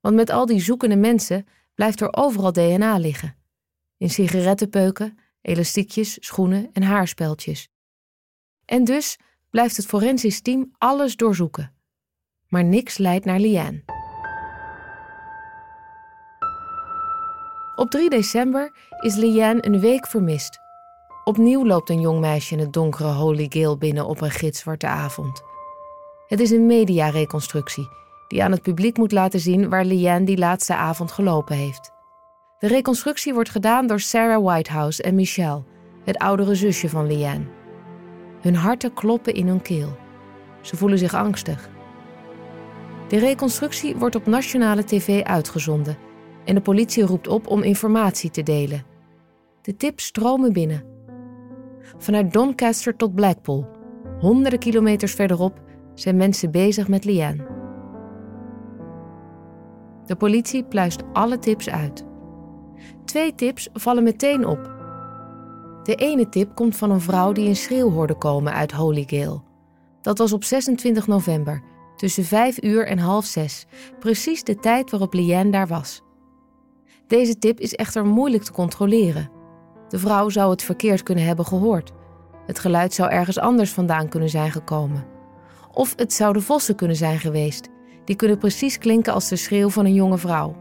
Want 0.00 0.14
met 0.14 0.30
al 0.30 0.46
die 0.46 0.60
zoekende 0.60 0.96
mensen 0.96 1.46
blijft 1.74 2.00
er 2.00 2.16
overal 2.16 2.52
DNA 2.52 2.96
liggen. 2.96 3.36
In 3.96 4.10
sigarettenpeuken, 4.10 5.18
elastiekjes, 5.40 6.16
schoenen 6.20 6.68
en 6.72 6.82
haarspeltjes. 6.82 7.68
En 8.64 8.84
dus 8.84 9.18
blijft 9.50 9.76
het 9.76 9.86
forensisch 9.86 10.40
team 10.40 10.70
alles 10.78 11.16
doorzoeken. 11.16 11.74
Maar 12.48 12.64
niks 12.64 12.98
leidt 12.98 13.24
naar 13.24 13.40
Liane. 13.40 13.84
Op 17.74 17.90
3 17.90 18.10
december 18.10 18.76
is 19.00 19.14
Liane 19.14 19.66
een 19.66 19.80
week 19.80 20.06
vermist. 20.06 20.66
Opnieuw 21.28 21.66
loopt 21.66 21.90
een 21.90 22.00
jong 22.00 22.20
meisje 22.20 22.54
in 22.54 22.60
het 22.60 22.72
donkere 22.72 23.12
Holy 23.12 23.46
Gale 23.48 23.76
binnen 23.76 24.06
op 24.06 24.20
een 24.20 24.30
gitzwarte 24.30 24.86
avond. 24.86 25.42
Het 26.26 26.40
is 26.40 26.50
een 26.50 26.66
mediareconstructie 26.66 27.88
die 28.28 28.42
aan 28.42 28.50
het 28.50 28.62
publiek 28.62 28.96
moet 28.96 29.12
laten 29.12 29.40
zien 29.40 29.68
waar 29.68 29.84
Liane 29.84 30.24
die 30.24 30.38
laatste 30.38 30.74
avond 30.74 31.12
gelopen 31.12 31.56
heeft. 31.56 31.92
De 32.58 32.66
reconstructie 32.66 33.34
wordt 33.34 33.48
gedaan 33.48 33.86
door 33.86 34.00
Sarah 34.00 34.44
Whitehouse 34.44 35.02
en 35.02 35.14
Michelle, 35.14 35.62
het 36.04 36.18
oudere 36.18 36.54
zusje 36.54 36.88
van 36.88 37.06
Liane. 37.06 37.46
Hun 38.40 38.54
harten 38.54 38.94
kloppen 38.94 39.34
in 39.34 39.46
hun 39.48 39.62
keel. 39.62 39.96
Ze 40.60 40.76
voelen 40.76 40.98
zich 40.98 41.14
angstig. 41.14 41.68
De 43.08 43.18
reconstructie 43.18 43.96
wordt 43.96 44.14
op 44.14 44.26
nationale 44.26 44.84
tv 44.84 45.22
uitgezonden 45.22 45.98
en 46.44 46.54
de 46.54 46.60
politie 46.60 47.02
roept 47.02 47.28
op 47.28 47.46
om 47.46 47.62
informatie 47.62 48.30
te 48.30 48.42
delen. 48.42 48.84
De 49.62 49.76
tips 49.76 50.04
stromen 50.04 50.52
binnen. 50.52 50.96
Vanuit 51.98 52.32
Doncaster 52.32 52.96
tot 52.96 53.14
Blackpool, 53.14 53.66
honderden 54.20 54.58
kilometers 54.58 55.14
verderop, 55.14 55.60
zijn 55.94 56.16
mensen 56.16 56.50
bezig 56.50 56.88
met 56.88 57.04
Liane. 57.04 57.46
De 60.06 60.16
politie 60.16 60.64
pluist 60.64 61.02
alle 61.12 61.38
tips 61.38 61.70
uit. 61.70 62.04
Twee 63.04 63.34
tips 63.34 63.68
vallen 63.72 64.02
meteen 64.02 64.46
op 64.46 64.76
de 65.88 65.94
ene 65.94 66.28
tip 66.28 66.54
komt 66.54 66.76
van 66.76 66.90
een 66.90 67.00
vrouw 67.00 67.32
die 67.32 67.48
een 67.48 67.56
schreeuw 67.56 67.90
hoorde 67.90 68.14
komen 68.14 68.52
uit 68.52 68.72
Holygale. 68.72 69.42
Dat 70.00 70.18
was 70.18 70.32
op 70.32 70.44
26 70.44 71.06
november, 71.06 71.62
tussen 71.96 72.24
5 72.24 72.62
uur 72.62 72.86
en 72.86 72.98
half 72.98 73.24
6, 73.24 73.66
precies 73.98 74.44
de 74.44 74.56
tijd 74.56 74.90
waarop 74.90 75.14
Liane 75.14 75.50
daar 75.50 75.66
was. 75.66 76.02
Deze 77.06 77.38
tip 77.38 77.60
is 77.60 77.74
echter 77.74 78.06
moeilijk 78.06 78.42
te 78.42 78.52
controleren. 78.52 79.30
De 79.88 79.98
vrouw 79.98 80.28
zou 80.28 80.50
het 80.50 80.62
verkeerd 80.62 81.02
kunnen 81.02 81.24
hebben 81.24 81.44
gehoord. 81.44 81.92
Het 82.46 82.58
geluid 82.58 82.94
zou 82.94 83.10
ergens 83.10 83.38
anders 83.38 83.72
vandaan 83.72 84.08
kunnen 84.08 84.28
zijn 84.28 84.50
gekomen. 84.50 85.04
Of 85.72 85.92
het 85.96 86.12
zouden 86.12 86.42
vossen 86.42 86.74
kunnen 86.74 86.96
zijn 86.96 87.18
geweest. 87.18 87.68
Die 88.04 88.16
kunnen 88.16 88.38
precies 88.38 88.78
klinken 88.78 89.12
als 89.12 89.28
de 89.28 89.36
schreeuw 89.36 89.68
van 89.68 89.84
een 89.84 89.94
jonge 89.94 90.18
vrouw. 90.18 90.56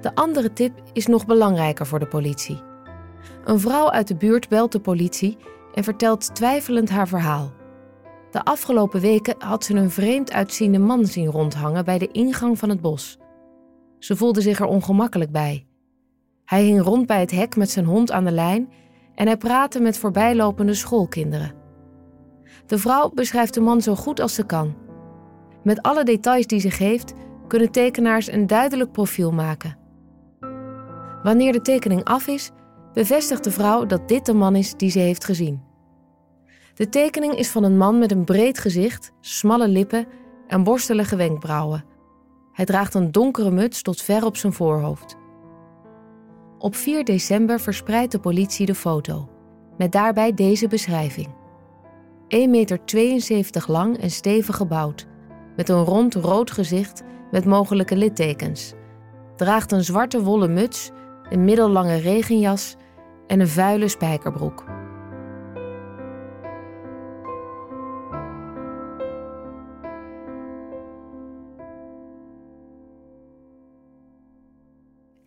De 0.00 0.14
andere 0.14 0.52
tip 0.52 0.82
is 0.92 1.06
nog 1.06 1.26
belangrijker 1.26 1.86
voor 1.86 1.98
de 1.98 2.06
politie. 2.06 2.62
Een 3.44 3.60
vrouw 3.60 3.90
uit 3.90 4.08
de 4.08 4.16
buurt 4.16 4.48
belt 4.48 4.72
de 4.72 4.80
politie 4.80 5.36
en 5.74 5.84
vertelt 5.84 6.34
twijfelend 6.34 6.90
haar 6.90 7.08
verhaal. 7.08 7.52
De 8.30 8.44
afgelopen 8.44 9.00
weken 9.00 9.34
had 9.38 9.64
ze 9.64 9.74
een 9.74 9.90
vreemd 9.90 10.32
uitziende 10.32 10.78
man 10.78 11.06
zien 11.06 11.30
rondhangen 11.30 11.84
bij 11.84 11.98
de 11.98 12.08
ingang 12.12 12.58
van 12.58 12.68
het 12.68 12.80
bos. 12.80 13.18
Ze 13.98 14.16
voelde 14.16 14.40
zich 14.40 14.60
er 14.60 14.66
ongemakkelijk 14.66 15.32
bij. 15.32 15.67
Hij 16.48 16.64
hing 16.64 16.82
rond 16.82 17.06
bij 17.06 17.20
het 17.20 17.30
hek 17.30 17.56
met 17.56 17.70
zijn 17.70 17.84
hond 17.84 18.12
aan 18.12 18.24
de 18.24 18.30
lijn 18.30 18.72
en 19.14 19.26
hij 19.26 19.36
praatte 19.36 19.80
met 19.80 19.98
voorbijlopende 19.98 20.74
schoolkinderen. 20.74 21.54
De 22.66 22.78
vrouw 22.78 23.10
beschrijft 23.14 23.54
de 23.54 23.60
man 23.60 23.82
zo 23.82 23.94
goed 23.94 24.20
als 24.20 24.34
ze 24.34 24.46
kan. 24.46 24.76
Met 25.62 25.82
alle 25.82 26.04
details 26.04 26.46
die 26.46 26.60
ze 26.60 26.70
geeft, 26.70 27.12
kunnen 27.46 27.70
tekenaars 27.70 28.32
een 28.32 28.46
duidelijk 28.46 28.92
profiel 28.92 29.30
maken. 29.30 29.78
Wanneer 31.22 31.52
de 31.52 31.60
tekening 31.60 32.04
af 32.04 32.26
is, 32.26 32.50
bevestigt 32.92 33.44
de 33.44 33.50
vrouw 33.50 33.86
dat 33.86 34.08
dit 34.08 34.26
de 34.26 34.34
man 34.34 34.56
is 34.56 34.74
die 34.74 34.90
ze 34.90 34.98
heeft 34.98 35.24
gezien. 35.24 35.62
De 36.74 36.88
tekening 36.88 37.34
is 37.34 37.48
van 37.48 37.64
een 37.64 37.76
man 37.76 37.98
met 37.98 38.12
een 38.12 38.24
breed 38.24 38.58
gezicht, 38.58 39.12
smalle 39.20 39.68
lippen 39.68 40.06
en 40.46 40.62
borstelige 40.62 41.16
wenkbrauwen. 41.16 41.84
Hij 42.52 42.64
draagt 42.64 42.94
een 42.94 43.12
donkere 43.12 43.50
muts 43.50 43.82
tot 43.82 44.02
ver 44.02 44.24
op 44.24 44.36
zijn 44.36 44.52
voorhoofd. 44.52 45.16
Op 46.58 46.74
4 46.74 47.04
december 47.04 47.60
verspreidt 47.60 48.12
de 48.12 48.18
politie 48.18 48.66
de 48.66 48.74
foto, 48.74 49.28
met 49.76 49.92
daarbij 49.92 50.34
deze 50.34 50.68
beschrijving. 50.68 51.28
1,72 51.28 52.48
meter 52.48 53.64
lang 53.66 53.98
en 53.98 54.10
stevig 54.10 54.56
gebouwd, 54.56 55.06
met 55.56 55.68
een 55.68 55.84
rond 55.84 56.14
rood 56.14 56.50
gezicht 56.50 57.02
met 57.30 57.44
mogelijke 57.44 57.96
littekens. 57.96 58.72
Draagt 59.36 59.72
een 59.72 59.84
zwarte 59.84 60.22
wollen 60.22 60.52
muts, 60.52 60.90
een 61.30 61.44
middellange 61.44 61.96
regenjas 61.96 62.76
en 63.26 63.40
een 63.40 63.48
vuile 63.48 63.88
spijkerbroek. 63.88 64.64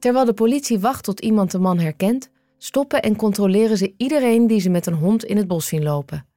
Terwijl 0.02 0.26
de 0.26 0.34
politie 0.34 0.80
wacht 0.80 1.04
tot 1.04 1.20
iemand 1.20 1.52
de 1.52 1.60
man 1.60 1.80
herkent, 1.80 2.30
stoppen 2.58 3.02
en 3.02 3.16
controleren 3.16 3.78
ze 3.78 3.94
iedereen 3.98 4.48
die 4.48 4.60
ze 4.60 4.70
met 4.70 4.86
een 4.86 4.94
hond 4.94 5.24
in 5.24 5.38
het 5.38 5.48
bos 5.48 5.68
zien 5.68 5.84
lopen. 5.84 6.28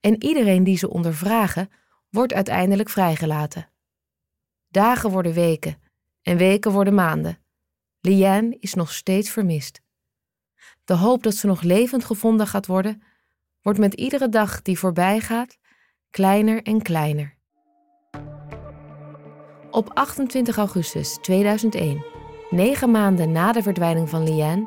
En 0.00 0.24
iedereen 0.24 0.64
die 0.64 0.76
ze 0.76 0.90
ondervragen, 0.90 1.70
wordt 2.10 2.32
uiteindelijk 2.32 2.88
vrijgelaten. 2.88 3.68
Dagen 4.68 5.10
worden 5.10 5.32
weken 5.32 5.82
en 6.22 6.36
weken 6.36 6.72
worden 6.72 6.94
maanden. 6.94 7.38
Liane 8.00 8.56
is 8.60 8.74
nog 8.74 8.92
steeds 8.92 9.30
vermist. 9.30 9.80
De 10.84 10.94
hoop 10.94 11.22
dat 11.22 11.34
ze 11.34 11.46
nog 11.46 11.62
levend 11.62 12.04
gevonden 12.04 12.46
gaat 12.46 12.66
worden, 12.66 13.02
wordt 13.60 13.78
met 13.78 13.94
iedere 13.94 14.28
dag 14.28 14.62
die 14.62 14.78
voorbij 14.78 15.20
gaat 15.20 15.58
kleiner 16.10 16.62
en 16.62 16.82
kleiner. 16.82 17.36
Op 19.70 19.90
28 19.94 20.56
augustus 20.56 21.18
2001, 21.20 22.11
negen 22.52 22.90
maanden 22.90 23.32
na 23.32 23.52
de 23.52 23.62
verdwijning 23.62 24.08
van 24.08 24.22
Liane, 24.22 24.66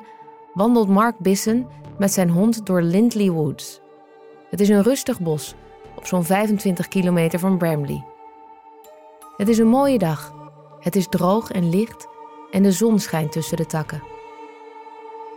wandelt 0.54 0.88
Mark 0.88 1.20
Bissen 1.20 1.68
met 1.98 2.12
zijn 2.12 2.30
hond 2.30 2.66
door 2.66 2.82
Lindley 2.82 3.30
Woods. 3.30 3.82
Het 4.50 4.62
is 4.62 4.70
een 4.70 4.84
rustig 4.84 5.20
bos, 5.20 5.56
op 5.96 6.06
zo'n 6.06 6.24
25 6.24 6.88
kilometer 6.88 7.40
van 7.40 7.58
Bramley. 7.58 8.06
Het 9.38 9.48
is 9.48 9.58
een 9.58 9.68
mooie 9.68 9.98
dag. 9.98 10.34
Het 10.80 10.96
is 10.96 11.08
droog 11.10 11.52
en 11.52 11.70
licht 11.70 12.08
en 12.52 12.64
de 12.64 12.72
zon 12.72 13.00
schijnt 13.00 13.32
tussen 13.32 13.58
de 13.58 13.66
takken. 13.66 14.04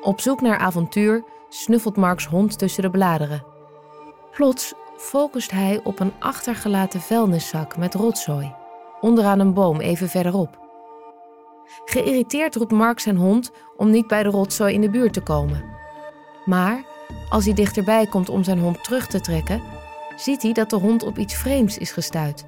Op 0.02 0.21
zoek 0.21 0.40
naar 0.40 0.59
avontuur 0.59 1.25
snuffelt 1.49 1.97
Marks 1.97 2.26
hond 2.26 2.59
tussen 2.59 2.83
de 2.83 2.90
bladeren. 2.90 3.45
Plots 4.31 4.75
focust 4.97 5.50
hij 5.50 5.81
op 5.85 6.00
een 6.00 6.12
achtergelaten 6.19 7.00
vuilniszak 7.00 7.76
met 7.76 7.95
rotzooi, 7.95 8.55
onderaan 9.00 9.40
een 9.40 9.55
boom 9.55 9.81
even 9.81 10.09
verderop. 10.09 10.67
Geïrriteerd 11.84 12.54
roept 12.54 12.72
Mark 12.72 13.00
zijn 13.00 13.16
hond 13.16 13.50
om 13.76 13.90
niet 13.90 14.06
bij 14.06 14.22
de 14.22 14.28
rotzooi 14.28 14.75
in 14.75 14.80
de 14.80 14.90
buurt 14.90 15.12
te 15.12 15.20
komen. 15.20 15.64
Maar 16.44 16.84
als 17.28 17.44
hij 17.44 17.54
dichterbij 17.54 18.06
komt 18.06 18.28
om 18.28 18.44
zijn 18.44 18.58
hond 18.58 18.84
terug 18.84 19.06
te 19.06 19.20
trekken, 19.20 19.62
ziet 20.16 20.42
hij 20.42 20.52
dat 20.52 20.70
de 20.70 20.76
hond 20.76 21.02
op 21.02 21.18
iets 21.18 21.34
vreemds 21.34 21.78
is 21.78 21.90
gestuurd. 21.90 22.44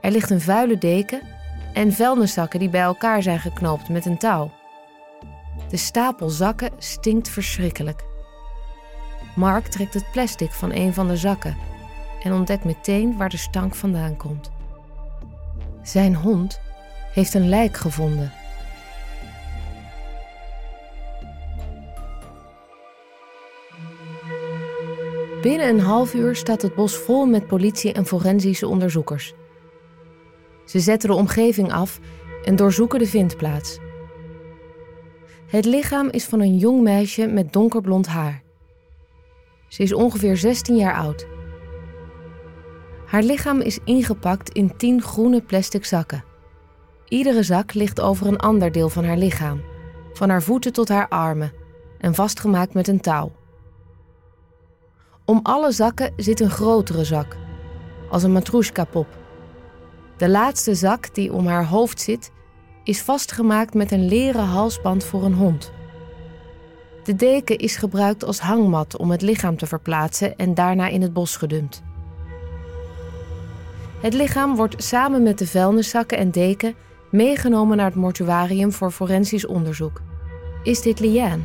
Er 0.00 0.10
ligt 0.10 0.30
een 0.30 0.40
vuile 0.40 0.78
deken 0.78 1.22
en 1.72 1.92
vuilniszakken 1.92 2.58
die 2.58 2.68
bij 2.68 2.80
elkaar 2.80 3.22
zijn 3.22 3.40
geknoopt 3.40 3.88
met 3.88 4.06
een 4.06 4.18
touw. 4.18 4.50
De 5.68 5.76
stapel 5.76 6.28
zakken 6.28 6.70
stinkt 6.78 7.28
verschrikkelijk. 7.28 8.04
Mark 9.36 9.66
trekt 9.66 9.94
het 9.94 10.10
plastic 10.12 10.52
van 10.52 10.72
een 10.72 10.94
van 10.94 11.08
de 11.08 11.16
zakken 11.16 11.56
en 12.22 12.32
ontdekt 12.32 12.64
meteen 12.64 13.16
waar 13.16 13.28
de 13.28 13.36
stank 13.36 13.74
vandaan 13.74 14.16
komt. 14.16 14.50
Zijn 15.82 16.14
hond 16.14 16.60
heeft 17.12 17.34
een 17.34 17.48
lijk 17.48 17.76
gevonden. 17.76 18.32
Binnen 25.42 25.68
een 25.68 25.80
half 25.80 26.14
uur 26.14 26.36
staat 26.36 26.62
het 26.62 26.74
bos 26.74 26.96
vol 26.96 27.26
met 27.26 27.46
politie 27.46 27.92
en 27.92 28.06
forensische 28.06 28.66
onderzoekers. 28.66 29.34
Ze 30.64 30.80
zetten 30.80 31.08
de 31.08 31.14
omgeving 31.14 31.72
af 31.72 32.00
en 32.44 32.56
doorzoeken 32.56 32.98
de 32.98 33.06
vindplaats. 33.06 33.78
Het 35.46 35.64
lichaam 35.64 36.08
is 36.08 36.24
van 36.24 36.40
een 36.40 36.56
jong 36.56 36.82
meisje 36.82 37.26
met 37.26 37.52
donkerblond 37.52 38.06
haar. 38.06 38.42
Ze 39.68 39.82
is 39.82 39.92
ongeveer 39.92 40.36
16 40.36 40.76
jaar 40.76 40.94
oud. 40.94 41.26
Haar 43.06 43.22
lichaam 43.22 43.60
is 43.60 43.78
ingepakt 43.84 44.50
in 44.50 44.76
10 44.76 45.02
groene 45.02 45.42
plastic 45.42 45.84
zakken. 45.84 46.29
Iedere 47.10 47.42
zak 47.42 47.74
ligt 47.74 48.00
over 48.00 48.26
een 48.26 48.38
ander 48.38 48.72
deel 48.72 48.88
van 48.88 49.04
haar 49.04 49.16
lichaam, 49.16 49.62
van 50.12 50.28
haar 50.28 50.42
voeten 50.42 50.72
tot 50.72 50.88
haar 50.88 51.08
armen, 51.08 51.52
en 51.98 52.14
vastgemaakt 52.14 52.74
met 52.74 52.88
een 52.88 53.00
touw. 53.00 53.32
Om 55.24 55.40
alle 55.42 55.72
zakken 55.72 56.12
zit 56.16 56.40
een 56.40 56.50
grotere 56.50 57.04
zak, 57.04 57.36
als 58.10 58.22
een 58.22 58.32
matroeska-pop. 58.32 59.06
De 60.16 60.28
laatste 60.28 60.74
zak 60.74 61.14
die 61.14 61.32
om 61.32 61.46
haar 61.46 61.66
hoofd 61.66 62.00
zit, 62.00 62.30
is 62.84 63.02
vastgemaakt 63.02 63.74
met 63.74 63.92
een 63.92 64.08
leren 64.08 64.44
halsband 64.44 65.04
voor 65.04 65.24
een 65.24 65.34
hond. 65.34 65.72
De 67.04 67.14
deken 67.14 67.58
is 67.58 67.76
gebruikt 67.76 68.24
als 68.24 68.38
hangmat 68.38 68.96
om 68.96 69.10
het 69.10 69.22
lichaam 69.22 69.56
te 69.56 69.66
verplaatsen 69.66 70.36
en 70.36 70.54
daarna 70.54 70.88
in 70.88 71.02
het 71.02 71.12
bos 71.12 71.36
gedumpt. 71.36 71.82
Het 74.00 74.14
lichaam 74.14 74.56
wordt 74.56 74.82
samen 74.82 75.22
met 75.22 75.38
de 75.38 75.46
vuilniszakken 75.46 76.18
en 76.18 76.30
deken 76.30 76.74
meegenomen 77.10 77.76
naar 77.76 77.86
het 77.86 77.94
mortuarium 77.94 78.72
voor 78.72 78.90
forensisch 78.90 79.46
onderzoek. 79.46 80.00
Is 80.62 80.82
dit 80.82 81.00
Liane? 81.00 81.42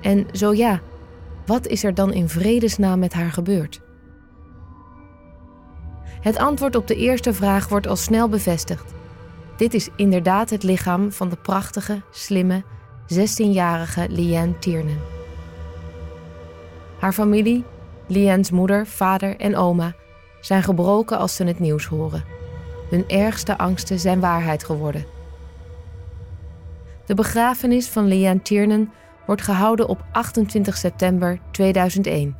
En 0.00 0.26
zo 0.32 0.54
ja, 0.54 0.80
wat 1.46 1.66
is 1.66 1.84
er 1.84 1.94
dan 1.94 2.12
in 2.12 2.28
vredesnaam 2.28 2.98
met 2.98 3.12
haar 3.12 3.32
gebeurd? 3.32 3.80
Het 6.20 6.38
antwoord 6.38 6.76
op 6.76 6.86
de 6.86 6.94
eerste 6.96 7.32
vraag 7.32 7.68
wordt 7.68 7.86
al 7.86 7.96
snel 7.96 8.28
bevestigd. 8.28 8.94
Dit 9.56 9.74
is 9.74 9.88
inderdaad 9.96 10.50
het 10.50 10.62
lichaam 10.62 11.12
van 11.12 11.28
de 11.28 11.36
prachtige, 11.36 12.02
slimme, 12.10 12.62
16-jarige 13.14 14.06
Liane 14.08 14.58
Tiernan. 14.58 14.98
Haar 16.98 17.12
familie, 17.12 17.64
Liane's 18.06 18.50
moeder, 18.50 18.86
vader 18.86 19.36
en 19.36 19.56
oma, 19.56 19.94
zijn 20.40 20.62
gebroken 20.62 21.18
als 21.18 21.36
ze 21.36 21.44
het 21.44 21.58
nieuws 21.58 21.86
horen. 21.86 22.24
Hun 22.90 23.08
ergste 23.08 23.58
angsten 23.58 23.98
zijn 23.98 24.20
waarheid 24.20 24.64
geworden. 24.64 25.04
De 27.06 27.14
begrafenis 27.14 27.88
van 27.88 28.06
Liane 28.06 28.42
Tiernan 28.42 28.92
wordt 29.26 29.42
gehouden 29.42 29.88
op 29.88 30.04
28 30.12 30.76
september 30.76 31.40
2001, 31.50 32.36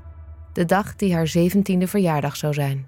de 0.53 0.65
dag 0.65 0.97
die 0.97 1.15
haar 1.15 1.33
17e 1.39 1.83
verjaardag 1.83 2.37
zou 2.37 2.55
zijn. 2.55 2.87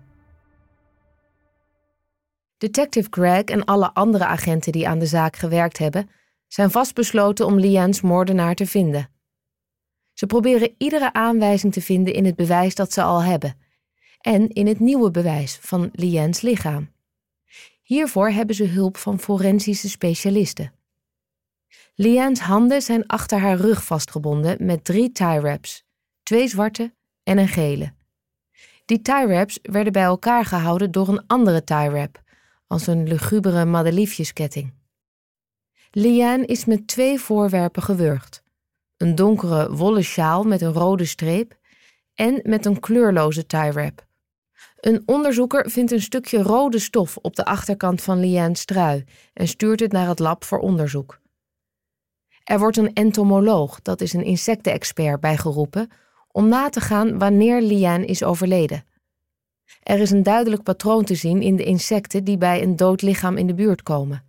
Detective 2.59 3.09
Greg 3.11 3.45
en 3.45 3.65
alle 3.65 3.95
andere 3.95 4.27
agenten 4.27 4.73
die 4.73 4.89
aan 4.89 4.99
de 4.99 5.07
zaak 5.07 5.37
gewerkt 5.37 5.79
hebben, 5.79 6.11
zijn 6.49 6.71
vastbesloten 6.71 7.47
om 7.47 7.59
Liane's 7.59 8.01
moordenaar 8.01 8.55
te 8.55 8.67
vinden. 8.67 9.09
Ze 10.13 10.27
proberen 10.27 10.75
iedere 10.79 11.13
aanwijzing 11.13 11.73
te 11.73 11.83
vinden 11.83 12.15
in 12.15 12.25
het 12.25 12.37
bewijs 12.37 12.75
dat 12.75 12.93
ze 12.93 13.03
al 13.03 13.23
hebben 13.23 13.57
en 14.21 14.49
in 14.49 14.67
het 14.67 14.81
nieuwe 14.81 15.11
bewijs 15.11 15.59
van 15.61 15.91
Liane's 15.93 16.41
lichaam. 16.41 16.92
Hiervoor 17.83 18.29
hebben 18.29 18.55
ze 18.55 18.65
hulp 18.65 18.97
van 18.97 19.21
forensische 19.21 19.89
specialisten. 19.89 20.73
Liane's 21.95 22.41
handen 22.41 22.83
zijn 22.83 23.07
achter 23.07 23.39
haar 23.39 23.57
rug 23.57 23.85
vastgebonden 23.85 24.67
met 24.67 24.85
drie 24.85 25.13
tie 25.13 25.41
wraps, 25.41 25.85
twee 26.23 26.49
zwarte 26.49 26.95
en 27.23 27.39
een 27.39 27.49
gele. 27.49 27.93
Die 28.85 29.03
tie 29.03 29.27
wraps 29.27 29.59
werden 29.63 29.93
bij 29.93 30.03
elkaar 30.03 30.45
gehouden 30.45 30.91
door 30.91 31.09
een 31.09 31.27
andere 31.27 31.65
tie 31.65 31.91
wrap, 31.91 32.23
als 32.67 32.87
een 32.87 33.09
lugubere 33.09 33.65
madeliefjesketting. 33.65 34.73
Liane 35.91 36.47
is 36.47 36.65
met 36.65 36.87
twee 36.87 37.21
voorwerpen 37.21 37.83
gewurgd: 37.83 38.43
een 38.97 39.15
donkere 39.15 39.75
wollen 39.75 40.05
sjaal 40.05 40.43
met 40.45 40.61
een 40.61 40.73
rode 40.73 41.05
streep 41.05 41.59
en 42.15 42.41
met 42.43 42.67
een 42.67 42.81
kleurloze 42.81 43.47
tie 43.47 43.73
wrap. 43.73 44.07
Een 44.83 45.03
onderzoeker 45.07 45.71
vindt 45.71 45.93
een 45.93 46.01
stukje 46.01 46.43
rode 46.43 46.79
stof 46.79 47.17
op 47.17 47.37
de 47.37 47.45
achterkant 47.45 48.03
van 48.03 48.21
Liane's 48.21 48.65
trui 48.65 49.05
en 49.33 49.49
stuurt 49.49 49.81
het 49.81 49.93
naar 49.93 50.09
het 50.09 50.19
lab 50.19 50.45
voor 50.45 50.59
onderzoek. 50.59 51.21
Er 52.45 52.59
wordt 52.59 52.77
een 52.77 52.93
entomoloog, 52.93 53.83
dat 53.83 54.01
is 54.01 54.13
een 54.13 54.25
insectenexpert, 54.25 55.21
bijgeroepen 55.21 55.91
om 56.29 56.49
na 56.49 56.69
te 56.69 56.81
gaan 56.81 57.19
wanneer 57.19 57.61
Liane 57.61 58.05
is 58.05 58.23
overleden. 58.23 58.85
Er 59.83 59.99
is 59.99 60.11
een 60.11 60.23
duidelijk 60.23 60.63
patroon 60.63 61.05
te 61.05 61.15
zien 61.15 61.43
in 61.43 61.57
de 61.57 61.65
insecten 61.65 62.25
die 62.25 62.39
bij 62.39 62.63
een 62.63 62.77
dood 62.77 63.03
lichaam 63.03 63.37
in 63.37 63.47
de 63.47 63.55
buurt 63.55 63.83
komen. 63.83 64.25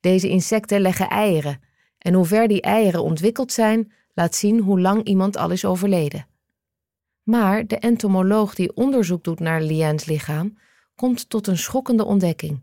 Deze 0.00 0.28
insecten 0.28 0.80
leggen 0.80 1.08
eieren 1.08 1.60
en 1.98 2.14
hoe 2.14 2.24
ver 2.24 2.48
die 2.48 2.60
eieren 2.60 3.02
ontwikkeld 3.02 3.52
zijn, 3.52 3.92
laat 4.14 4.34
zien 4.34 4.60
hoe 4.60 4.80
lang 4.80 5.04
iemand 5.04 5.36
al 5.36 5.50
is 5.50 5.64
overleden. 5.64 6.26
Maar 7.22 7.66
de 7.66 7.78
entomoloog 7.78 8.54
die 8.54 8.76
onderzoek 8.76 9.24
doet 9.24 9.40
naar 9.40 9.62
Liane's 9.62 10.04
lichaam, 10.04 10.58
komt 10.94 11.28
tot 11.28 11.46
een 11.46 11.58
schokkende 11.58 12.04
ontdekking. 12.04 12.60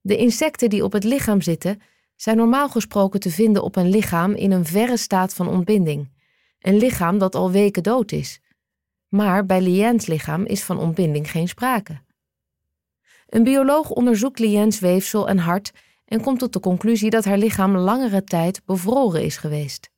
De 0.00 0.16
insecten 0.16 0.70
die 0.70 0.84
op 0.84 0.92
het 0.92 1.04
lichaam 1.04 1.40
zitten, 1.40 1.80
zijn 2.16 2.36
normaal 2.36 2.68
gesproken 2.68 3.20
te 3.20 3.30
vinden 3.30 3.62
op 3.62 3.76
een 3.76 3.88
lichaam 3.88 4.34
in 4.34 4.52
een 4.52 4.64
verre 4.64 4.96
staat 4.96 5.34
van 5.34 5.48
ontbinding. 5.48 6.10
Een 6.58 6.76
lichaam 6.76 7.18
dat 7.18 7.34
al 7.34 7.50
weken 7.50 7.82
dood 7.82 8.12
is. 8.12 8.40
Maar 9.08 9.46
bij 9.46 9.60
Liane's 9.60 10.06
lichaam 10.06 10.44
is 10.44 10.62
van 10.62 10.78
ontbinding 10.78 11.30
geen 11.30 11.48
sprake. 11.48 12.00
Een 13.28 13.42
bioloog 13.42 13.90
onderzoekt 13.90 14.38
Liane's 14.38 14.78
weefsel 14.78 15.28
en 15.28 15.38
hart 15.38 15.72
en 16.04 16.20
komt 16.20 16.38
tot 16.38 16.52
de 16.52 16.60
conclusie 16.60 17.10
dat 17.10 17.24
haar 17.24 17.38
lichaam 17.38 17.76
langere 17.76 18.24
tijd 18.24 18.64
bevroren 18.64 19.22
is 19.22 19.36
geweest. 19.36 19.90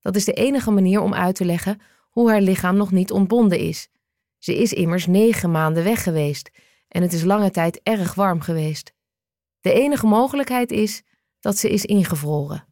Dat 0.00 0.16
is 0.16 0.24
de 0.24 0.32
enige 0.32 0.70
manier 0.70 1.00
om 1.00 1.14
uit 1.14 1.34
te 1.34 1.44
leggen 1.44 1.80
hoe 2.14 2.30
haar 2.30 2.40
lichaam 2.40 2.76
nog 2.76 2.90
niet 2.90 3.10
ontbonden 3.10 3.58
is. 3.58 3.88
Ze 4.38 4.58
is 4.58 4.72
immers 4.72 5.06
negen 5.06 5.50
maanden 5.50 5.84
weg 5.84 6.02
geweest 6.02 6.50
en 6.88 7.02
het 7.02 7.12
is 7.12 7.22
lange 7.22 7.50
tijd 7.50 7.80
erg 7.82 8.14
warm 8.14 8.40
geweest. 8.40 8.92
De 9.60 9.72
enige 9.72 10.06
mogelijkheid 10.06 10.70
is 10.70 11.02
dat 11.40 11.56
ze 11.58 11.70
is 11.70 11.84
ingevroren. 11.84 12.66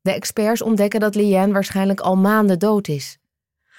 De 0.00 0.12
experts 0.12 0.62
ontdekken 0.62 1.00
dat 1.00 1.14
Liane 1.14 1.52
waarschijnlijk 1.52 2.00
al 2.00 2.16
maanden 2.16 2.58
dood 2.58 2.88
is. 2.88 3.18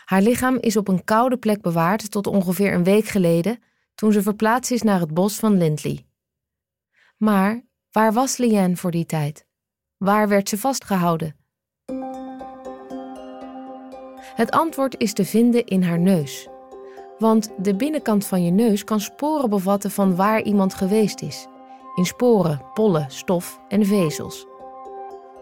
Haar 0.06 0.22
lichaam 0.22 0.58
is 0.60 0.78
op 0.78 0.88
een 0.88 1.04
koude 1.04 1.38
plek 1.38 1.62
bewaard 1.62 2.12
tot 2.12 2.28
ongeveer 2.28 2.74
een 2.74 2.84
week 2.84 3.06
geleden, 3.06 3.60
toen 3.96 4.12
ze 4.12 4.22
verplaatst 4.22 4.72
is 4.72 4.82
naar 4.82 5.00
het 5.00 5.14
bos 5.14 5.36
van 5.36 5.58
Lindley. 5.58 6.06
Maar 7.18 7.66
waar 7.92 8.14
was 8.14 8.38
Liane 8.38 8.76
voor 8.76 8.92
die 8.92 9.06
tijd? 9.06 9.46
Waar 9.98 10.28
werd 10.28 10.50
ze 10.50 10.58
vastgehouden? 10.58 11.45
Het 14.36 14.52
antwoord 14.52 15.00
is 15.00 15.14
te 15.14 15.26
vinden 15.26 15.66
in 15.66 15.84
haar 15.84 16.00
neus. 16.00 16.48
Want 17.18 17.50
de 17.58 17.76
binnenkant 17.76 18.26
van 18.26 18.44
je 18.44 18.52
neus 18.52 18.84
kan 18.84 19.00
sporen 19.00 19.50
bevatten 19.50 19.92
van 19.92 20.16
waar 20.16 20.42
iemand 20.42 20.74
geweest 20.74 21.22
is 21.22 21.48
in 21.96 22.06
sporen, 22.06 22.62
pollen, 22.74 23.06
stof 23.08 23.60
en 23.68 23.86
vezels. 23.86 24.46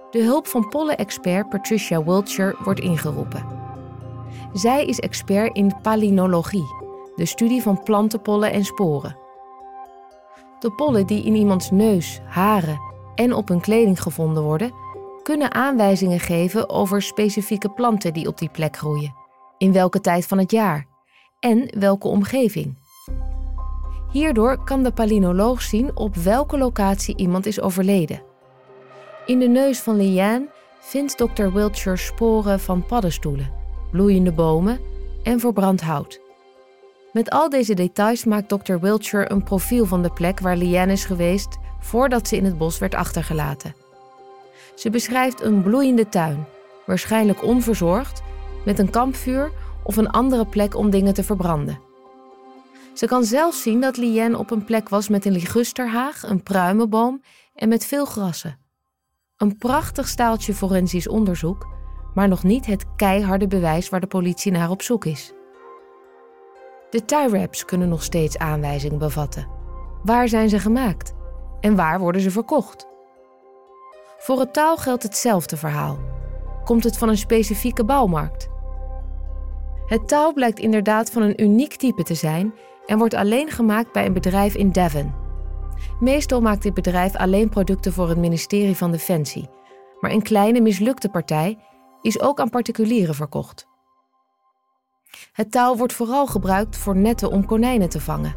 De 0.10 0.24
hulp 0.24 0.48
van 0.48 0.68
pollenexpert 0.68 1.50
Patricia 1.50 2.04
Wiltshire 2.04 2.56
wordt 2.64 2.80
ingeroepen. 2.80 3.46
Zij 4.54 4.86
is 4.86 5.00
expert 5.00 5.56
in 5.56 5.76
palynologie, 5.82 6.66
de 7.16 7.26
studie 7.26 7.62
van 7.62 7.84
plantenpollen 7.84 8.52
en 8.52 8.64
sporen. 8.64 9.18
De 10.60 10.72
pollen 10.72 11.08
die 11.08 11.24
in 11.24 11.36
iemands 11.36 11.72
neus, 11.72 12.20
haren 12.26 12.80
en 13.16 13.34
op 13.34 13.48
hun 13.48 13.62
kleding 13.62 14.02
gevonden 14.02 14.44
worden, 14.44 14.72
kunnen 15.24 15.54
aanwijzingen 15.54 16.20
geven 16.20 16.70
over 16.70 17.02
specifieke 17.02 17.70
planten 17.70 18.14
die 18.14 18.28
op 18.28 18.38
die 18.38 18.50
plek 18.50 18.78
groeien, 18.78 19.16
in 19.58 19.74
welke 19.74 20.02
tijd 20.02 20.26
van 20.26 20.38
het 20.38 20.52
jaar 20.52 20.88
en 21.40 21.80
welke 21.80 22.08
omgeving. 22.08 22.78
Hierdoor 24.12 24.64
kan 24.64 24.84
de 24.84 24.92
palinoloog 24.92 25.62
zien 25.62 25.98
op 25.98 26.16
welke 26.16 26.58
locatie 26.58 27.18
iemand 27.18 27.46
is 27.46 27.62
overleden. 27.62 28.22
In 29.26 29.40
de 29.40 29.48
neus 29.48 29.80
van 29.80 29.96
Liane 29.96 30.50
vindt 30.80 31.18
Dr. 31.18 31.52
Wiltshire 31.52 31.98
sporen 31.98 32.60
van 32.60 32.86
paddenstoelen, 32.86 33.52
bloeiende 33.92 34.32
bomen 34.32 34.80
en 35.24 35.40
verbrand 35.40 35.82
hout. 35.82 36.22
Met 37.14 37.30
al 37.30 37.50
deze 37.50 37.74
details 37.74 38.26
maakt 38.26 38.50
Dr. 38.50 38.78
Wiltshire 38.80 39.32
een 39.32 39.44
profiel 39.44 39.86
van 39.86 40.02
de 40.02 40.12
plek 40.14 40.40
waar 40.40 40.58
Liane 40.58 40.92
is 40.92 41.06
geweest 41.06 41.58
voordat 41.80 42.28
ze 42.28 42.36
in 42.36 42.46
het 42.46 42.58
bos 42.58 42.80
werd 42.80 42.96
achtergelaten. 42.96 43.83
Ze 44.76 44.90
beschrijft 44.90 45.42
een 45.42 45.64
bloeiende 45.64 46.10
tuin, 46.10 46.46
waarschijnlijk 46.86 47.44
onverzorgd, 47.44 48.22
met 48.66 48.80
een 48.80 48.90
kampvuur 48.90 49.52
of 49.84 49.98
een 49.98 50.10
andere 50.10 50.46
plek 50.46 50.76
om 50.76 50.90
dingen 50.90 51.14
te 51.14 51.24
verbranden. 51.24 51.80
Ze 52.94 53.06
kan 53.06 53.24
zelfs 53.24 53.62
zien 53.62 53.82
dat 53.82 53.98
Liane 53.98 54.38
op 54.38 54.52
een 54.52 54.64
plek 54.64 54.90
was 54.90 55.08
met 55.10 55.26
een 55.26 55.32
ligusterhaag, 55.32 56.24
een 56.24 56.44
pruimenboom 56.44 57.22
en 57.56 57.70
met 57.70 57.86
veel 57.86 58.06
grassen. 58.06 58.58
Een 59.38 59.58
prachtig 59.58 60.08
staaltje 60.08 60.54
forensisch 60.54 61.08
onderzoek, 61.08 61.68
maar 62.14 62.28
nog 62.28 62.44
niet 62.44 62.66
het 62.66 62.86
keiharde 62.96 63.48
bewijs 63.48 63.90
waar 63.90 64.00
de 64.00 64.08
politie 64.08 64.52
naar 64.52 64.70
op 64.70 64.82
zoek 64.82 65.06
is. 65.06 65.34
De 66.90 67.06
tie 67.06 67.30
wraps 67.30 67.66
kunnen 67.66 67.90
nog 67.90 68.04
steeds 68.04 68.38
aanwijzingen 68.38 69.00
bevatten. 69.00 69.48
Waar 70.04 70.28
zijn 70.28 70.50
ze 70.50 70.60
gemaakt? 70.60 71.14
En 71.60 71.76
waar 71.76 72.00
worden 72.00 72.22
ze 72.22 72.32
verkocht? 72.32 72.88
Voor 74.24 74.40
het 74.40 74.54
touw 74.54 74.76
geldt 74.76 75.04
hetzelfde 75.04 75.58
verhaal. 75.58 76.00
Komt 76.64 76.84
het 76.84 76.98
van 76.98 77.10
een 77.10 77.18
specifieke 77.18 77.86
bouwmarkt? 77.86 78.50
Het 79.86 80.08
touw 80.08 80.34
blijkt 80.34 80.60
inderdaad 80.60 81.12
van 81.12 81.22
een 81.22 81.42
uniek 81.42 81.76
type 81.76 82.04
te 82.04 82.14
zijn 82.14 82.54
en 82.86 82.98
wordt 82.98 83.14
alleen 83.14 83.50
gemaakt 83.50 83.92
bij 83.92 84.06
een 84.06 84.14
bedrijf 84.14 84.56
in 84.56 84.72
Devon. 84.72 85.14
Meestal 86.00 86.42
maakt 86.42 86.62
dit 86.62 86.74
bedrijf 86.74 87.16
alleen 87.16 87.50
producten 87.50 87.94
voor 87.94 88.10
het 88.10 88.18
ministerie 88.18 88.76
van 88.76 88.92
Defensie, 88.92 89.50
maar 90.00 90.12
een 90.12 90.22
kleine 90.22 90.62
mislukte 90.62 91.10
partij 91.10 91.58
is 92.02 92.20
ook 92.20 92.40
aan 92.40 92.50
particulieren 92.50 93.16
verkocht. 93.16 93.68
Het 95.32 95.52
touw 95.52 95.76
wordt 95.76 95.94
vooral 95.94 96.28
gebruikt 96.28 96.78
voor 96.78 96.96
netten 96.96 97.32
om 97.32 97.46
konijnen 97.46 97.90
te 97.90 98.00
vangen. 98.00 98.36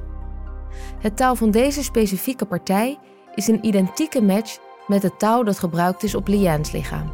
Het 0.98 1.16
touw 1.16 1.34
van 1.34 1.50
deze 1.50 1.82
specifieke 1.82 2.46
partij 2.46 2.98
is 3.34 3.46
een 3.46 3.66
identieke 3.66 4.22
match 4.22 4.64
met 4.86 5.02
het 5.02 5.18
touw 5.18 5.42
dat 5.42 5.58
gebruikt 5.58 6.02
is 6.02 6.14
op 6.14 6.28
Liane's 6.28 6.72
lichaam. 6.72 7.12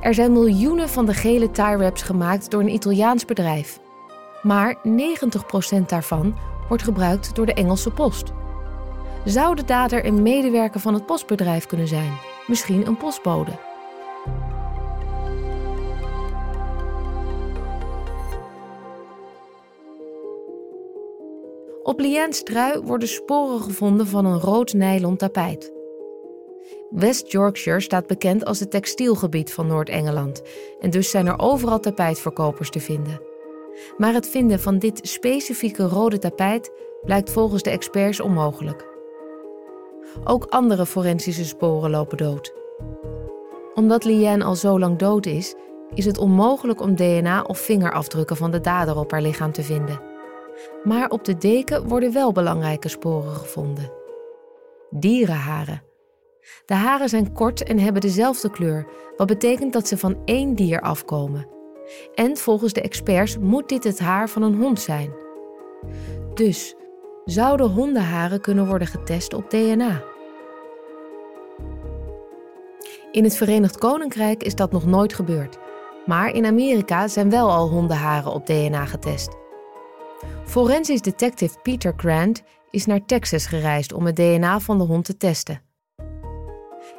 Er 0.00 0.14
zijn 0.14 0.32
miljoenen 0.32 0.88
van 0.88 1.06
de 1.06 1.14
gele 1.14 1.50
tie 1.50 1.76
wraps 1.76 2.02
gemaakt 2.02 2.50
door 2.50 2.60
een 2.60 2.72
Italiaans 2.74 3.24
bedrijf. 3.24 3.78
Maar 4.42 4.76
90% 4.76 4.80
daarvan 5.86 6.36
wordt 6.68 6.82
gebruikt 6.82 7.34
door 7.34 7.46
de 7.46 7.54
Engelse 7.54 7.90
post. 7.90 8.32
Zou 9.24 9.54
de 9.54 9.64
dader 9.64 10.06
een 10.06 10.22
medewerker 10.22 10.80
van 10.80 10.94
het 10.94 11.06
postbedrijf 11.06 11.66
kunnen 11.66 11.88
zijn? 11.88 12.12
Misschien 12.46 12.86
een 12.86 12.96
postbode. 12.96 13.52
Op 21.82 22.00
Liane's 22.00 22.42
trui 22.42 22.80
worden 22.80 23.08
sporen 23.08 23.60
gevonden 23.60 24.06
van 24.06 24.24
een 24.24 24.38
rood 24.38 24.72
nylon 24.72 25.16
tapijt. 25.16 25.77
West 26.90 27.32
Yorkshire 27.32 27.80
staat 27.80 28.06
bekend 28.06 28.44
als 28.44 28.60
het 28.60 28.70
textielgebied 28.70 29.52
van 29.52 29.66
Noord-Engeland 29.66 30.42
en 30.80 30.90
dus 30.90 31.10
zijn 31.10 31.26
er 31.26 31.38
overal 31.38 31.80
tapijtverkopers 31.80 32.70
te 32.70 32.80
vinden. 32.80 33.20
Maar 33.96 34.12
het 34.12 34.28
vinden 34.28 34.60
van 34.60 34.78
dit 34.78 35.00
specifieke 35.02 35.82
rode 35.82 36.18
tapijt 36.18 36.70
blijkt 37.02 37.30
volgens 37.30 37.62
de 37.62 37.70
experts 37.70 38.20
onmogelijk. 38.20 38.86
Ook 40.24 40.44
andere 40.44 40.86
forensische 40.86 41.44
sporen 41.44 41.90
lopen 41.90 42.16
dood. 42.16 42.54
Omdat 43.74 44.04
Liane 44.04 44.44
al 44.44 44.54
zo 44.54 44.78
lang 44.78 44.98
dood 44.98 45.26
is, 45.26 45.54
is 45.94 46.04
het 46.04 46.18
onmogelijk 46.18 46.80
om 46.80 46.94
DNA 46.94 47.42
of 47.42 47.58
vingerafdrukken 47.58 48.36
van 48.36 48.50
de 48.50 48.60
dader 48.60 48.96
op 48.96 49.10
haar 49.10 49.22
lichaam 49.22 49.52
te 49.52 49.62
vinden. 49.62 50.00
Maar 50.84 51.10
op 51.10 51.24
de 51.24 51.36
deken 51.36 51.88
worden 51.88 52.12
wel 52.12 52.32
belangrijke 52.32 52.88
sporen 52.88 53.34
gevonden. 53.34 53.92
Dierenharen. 54.90 55.87
De 56.64 56.74
haren 56.74 57.08
zijn 57.08 57.32
kort 57.32 57.62
en 57.62 57.78
hebben 57.78 58.00
dezelfde 58.00 58.50
kleur, 58.50 58.86
wat 59.16 59.26
betekent 59.26 59.72
dat 59.72 59.88
ze 59.88 59.98
van 59.98 60.18
één 60.24 60.54
dier 60.54 60.80
afkomen. 60.80 61.48
En 62.14 62.36
volgens 62.36 62.72
de 62.72 62.80
experts 62.80 63.38
moet 63.38 63.68
dit 63.68 63.84
het 63.84 63.98
haar 63.98 64.28
van 64.28 64.42
een 64.42 64.54
hond 64.54 64.80
zijn. 64.80 65.12
Dus 66.34 66.74
zouden 67.24 67.70
hondenharen 67.70 68.40
kunnen 68.40 68.66
worden 68.66 68.88
getest 68.88 69.34
op 69.34 69.50
DNA? 69.50 70.02
In 73.12 73.24
het 73.24 73.36
Verenigd 73.36 73.78
Koninkrijk 73.78 74.42
is 74.42 74.54
dat 74.54 74.72
nog 74.72 74.86
nooit 74.86 75.14
gebeurd, 75.14 75.58
maar 76.06 76.34
in 76.34 76.46
Amerika 76.46 77.08
zijn 77.08 77.30
wel 77.30 77.50
al 77.50 77.68
hondenharen 77.68 78.32
op 78.32 78.46
DNA 78.46 78.86
getest. 78.86 79.36
Forensisch 80.44 81.00
detective 81.00 81.58
Peter 81.62 81.92
Grant 81.96 82.42
is 82.70 82.86
naar 82.86 83.04
Texas 83.06 83.46
gereisd 83.46 83.92
om 83.92 84.06
het 84.06 84.16
DNA 84.16 84.60
van 84.60 84.78
de 84.78 84.84
hond 84.84 85.04
te 85.04 85.16
testen. 85.16 85.67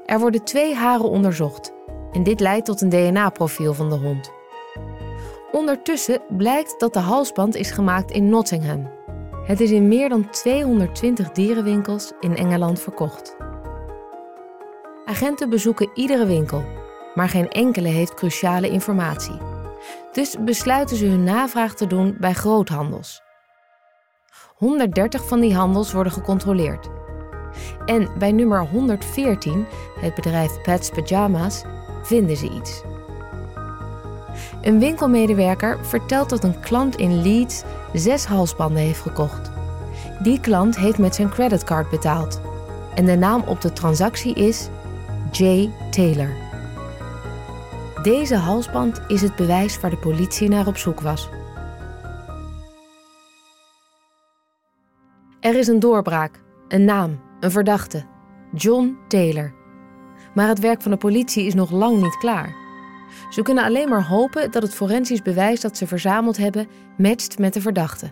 Er 0.09 0.19
worden 0.19 0.43
twee 0.43 0.75
haren 0.75 1.09
onderzocht 1.09 1.73
en 2.11 2.23
dit 2.23 2.39
leidt 2.39 2.65
tot 2.65 2.81
een 2.81 2.89
DNA-profiel 2.89 3.73
van 3.73 3.89
de 3.89 3.95
hond. 3.95 4.31
Ondertussen 5.51 6.21
blijkt 6.37 6.79
dat 6.79 6.93
de 6.93 6.99
halsband 6.99 7.55
is 7.55 7.71
gemaakt 7.71 8.11
in 8.11 8.29
Nottingham. 8.29 8.89
Het 9.45 9.59
is 9.59 9.71
in 9.71 9.87
meer 9.87 10.09
dan 10.09 10.29
220 10.29 11.31
dierenwinkels 11.31 12.11
in 12.19 12.35
Engeland 12.35 12.79
verkocht. 12.79 13.37
Agenten 15.05 15.49
bezoeken 15.49 15.89
iedere 15.93 16.25
winkel, 16.25 16.63
maar 17.13 17.29
geen 17.29 17.49
enkele 17.49 17.87
heeft 17.87 18.13
cruciale 18.13 18.69
informatie. 18.69 19.37
Dus 20.11 20.35
besluiten 20.39 20.97
ze 20.97 21.05
hun 21.05 21.23
navraag 21.23 21.73
te 21.73 21.87
doen 21.87 22.15
bij 22.19 22.33
groothandels. 22.33 23.21
130 24.55 25.27
van 25.27 25.39
die 25.39 25.55
handels 25.55 25.91
worden 25.91 26.13
gecontroleerd. 26.13 26.98
En 27.85 28.07
bij 28.17 28.31
nummer 28.31 28.67
114, 28.67 29.65
het 29.99 30.15
bedrijf 30.15 30.61
Pets 30.61 30.89
Pyjama's, 30.89 31.63
vinden 32.03 32.37
ze 32.37 32.49
iets. 32.49 32.81
Een 34.61 34.79
winkelmedewerker 34.79 35.77
vertelt 35.81 36.29
dat 36.29 36.43
een 36.43 36.59
klant 36.59 36.95
in 36.95 37.21
Leeds 37.21 37.63
zes 37.93 38.25
halsbanden 38.25 38.81
heeft 38.81 39.01
gekocht. 39.01 39.51
Die 40.23 40.39
klant 40.39 40.77
heeft 40.77 40.97
met 40.97 41.15
zijn 41.15 41.29
creditcard 41.29 41.89
betaald. 41.89 42.41
En 42.95 43.05
de 43.05 43.15
naam 43.15 43.43
op 43.45 43.61
de 43.61 43.73
transactie 43.73 44.33
is 44.33 44.69
J. 45.31 45.69
Taylor. 45.91 46.29
Deze 48.01 48.35
halsband 48.35 49.01
is 49.07 49.21
het 49.21 49.35
bewijs 49.35 49.79
waar 49.79 49.89
de 49.89 49.97
politie 49.97 50.49
naar 50.49 50.67
op 50.67 50.77
zoek 50.77 51.01
was. 51.01 51.29
Er 55.39 55.55
is 55.55 55.67
een 55.67 55.79
doorbraak, 55.79 56.41
een 56.67 56.85
naam, 56.85 57.19
een 57.39 57.51
verdachte. 57.51 58.05
John 58.53 58.97
Taylor. 59.07 59.53
Maar 60.33 60.47
het 60.47 60.59
werk 60.59 60.81
van 60.81 60.91
de 60.91 60.97
politie 60.97 61.45
is 61.45 61.53
nog 61.53 61.71
lang 61.71 62.01
niet 62.01 62.17
klaar. 62.17 62.55
Ze 63.29 63.41
kunnen 63.41 63.63
alleen 63.63 63.89
maar 63.89 64.07
hopen 64.07 64.51
dat 64.51 64.63
het 64.63 64.75
forensisch 64.75 65.21
bewijs 65.21 65.61
dat 65.61 65.77
ze 65.77 65.87
verzameld 65.87 66.37
hebben 66.37 66.67
matcht 66.97 67.39
met 67.39 67.53
de 67.53 67.61
verdachte. 67.61 68.11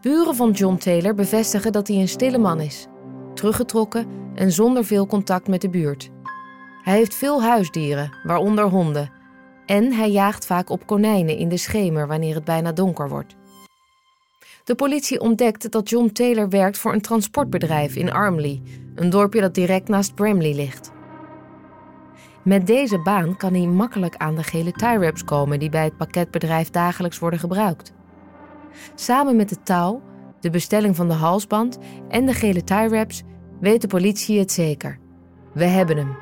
Buren 0.00 0.34
van 0.34 0.50
John 0.50 0.76
Taylor 0.76 1.14
bevestigen 1.14 1.72
dat 1.72 1.88
hij 1.88 1.96
een 1.96 2.08
stille 2.08 2.38
man 2.38 2.60
is, 2.60 2.86
teruggetrokken 3.34 4.06
en 4.34 4.52
zonder 4.52 4.84
veel 4.84 5.06
contact 5.06 5.48
met 5.48 5.60
de 5.60 5.70
buurt. 5.70 6.10
Hij 6.82 6.96
heeft 6.96 7.14
veel 7.14 7.42
huisdieren, 7.42 8.16
waaronder 8.22 8.64
honden, 8.64 9.10
en 9.66 9.92
hij 9.92 10.10
jaagt 10.10 10.46
vaak 10.46 10.70
op 10.70 10.86
konijnen 10.86 11.36
in 11.36 11.48
de 11.48 11.56
schemer 11.56 12.06
wanneer 12.06 12.34
het 12.34 12.44
bijna 12.44 12.72
donker 12.72 13.08
wordt. 13.08 13.37
De 14.68 14.74
politie 14.74 15.20
ontdekt 15.20 15.70
dat 15.70 15.88
John 15.88 16.08
Taylor 16.12 16.48
werkt 16.48 16.78
voor 16.78 16.92
een 16.92 17.00
transportbedrijf 17.00 17.96
in 17.96 18.12
Armley, 18.12 18.62
een 18.94 19.10
dorpje 19.10 19.40
dat 19.40 19.54
direct 19.54 19.88
naast 19.88 20.14
Bramley 20.14 20.54
ligt. 20.54 20.92
Met 22.44 22.66
deze 22.66 22.98
baan 22.98 23.36
kan 23.36 23.54
hij 23.54 23.66
makkelijk 23.66 24.16
aan 24.16 24.36
de 24.36 24.42
gele 24.42 24.72
tie 24.72 24.98
wraps 24.98 25.24
komen 25.24 25.58
die 25.58 25.70
bij 25.70 25.84
het 25.84 25.96
pakketbedrijf 25.96 26.70
dagelijks 26.70 27.18
worden 27.18 27.38
gebruikt. 27.38 27.92
Samen 28.94 29.36
met 29.36 29.48
de 29.48 29.62
touw, 29.62 30.02
de 30.40 30.50
bestelling 30.50 30.96
van 30.96 31.08
de 31.08 31.14
halsband 31.14 31.78
en 32.08 32.26
de 32.26 32.34
gele 32.34 32.64
tie 32.64 32.88
wraps 32.88 33.22
weet 33.60 33.80
de 33.80 33.88
politie 33.88 34.38
het 34.38 34.52
zeker. 34.52 34.98
We 35.52 35.64
hebben 35.64 35.96
hem. 35.96 36.16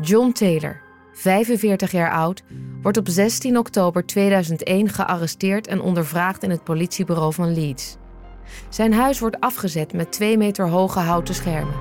John 0.00 0.32
Taylor, 0.32 0.80
45 1.12 1.90
jaar 1.90 2.10
oud, 2.10 2.42
wordt 2.82 2.98
op 2.98 3.08
16 3.08 3.58
oktober 3.58 4.06
2001 4.06 4.88
gearresteerd 4.88 5.66
en 5.66 5.80
ondervraagd 5.80 6.42
in 6.42 6.50
het 6.50 6.64
politiebureau 6.64 7.32
van 7.32 7.54
Leeds. 7.54 7.96
Zijn 8.68 8.92
huis 8.92 9.18
wordt 9.18 9.40
afgezet 9.40 9.92
met 9.92 10.12
twee 10.12 10.36
meter 10.36 10.68
hoge 10.68 10.98
houten 10.98 11.34
schermen. 11.34 11.74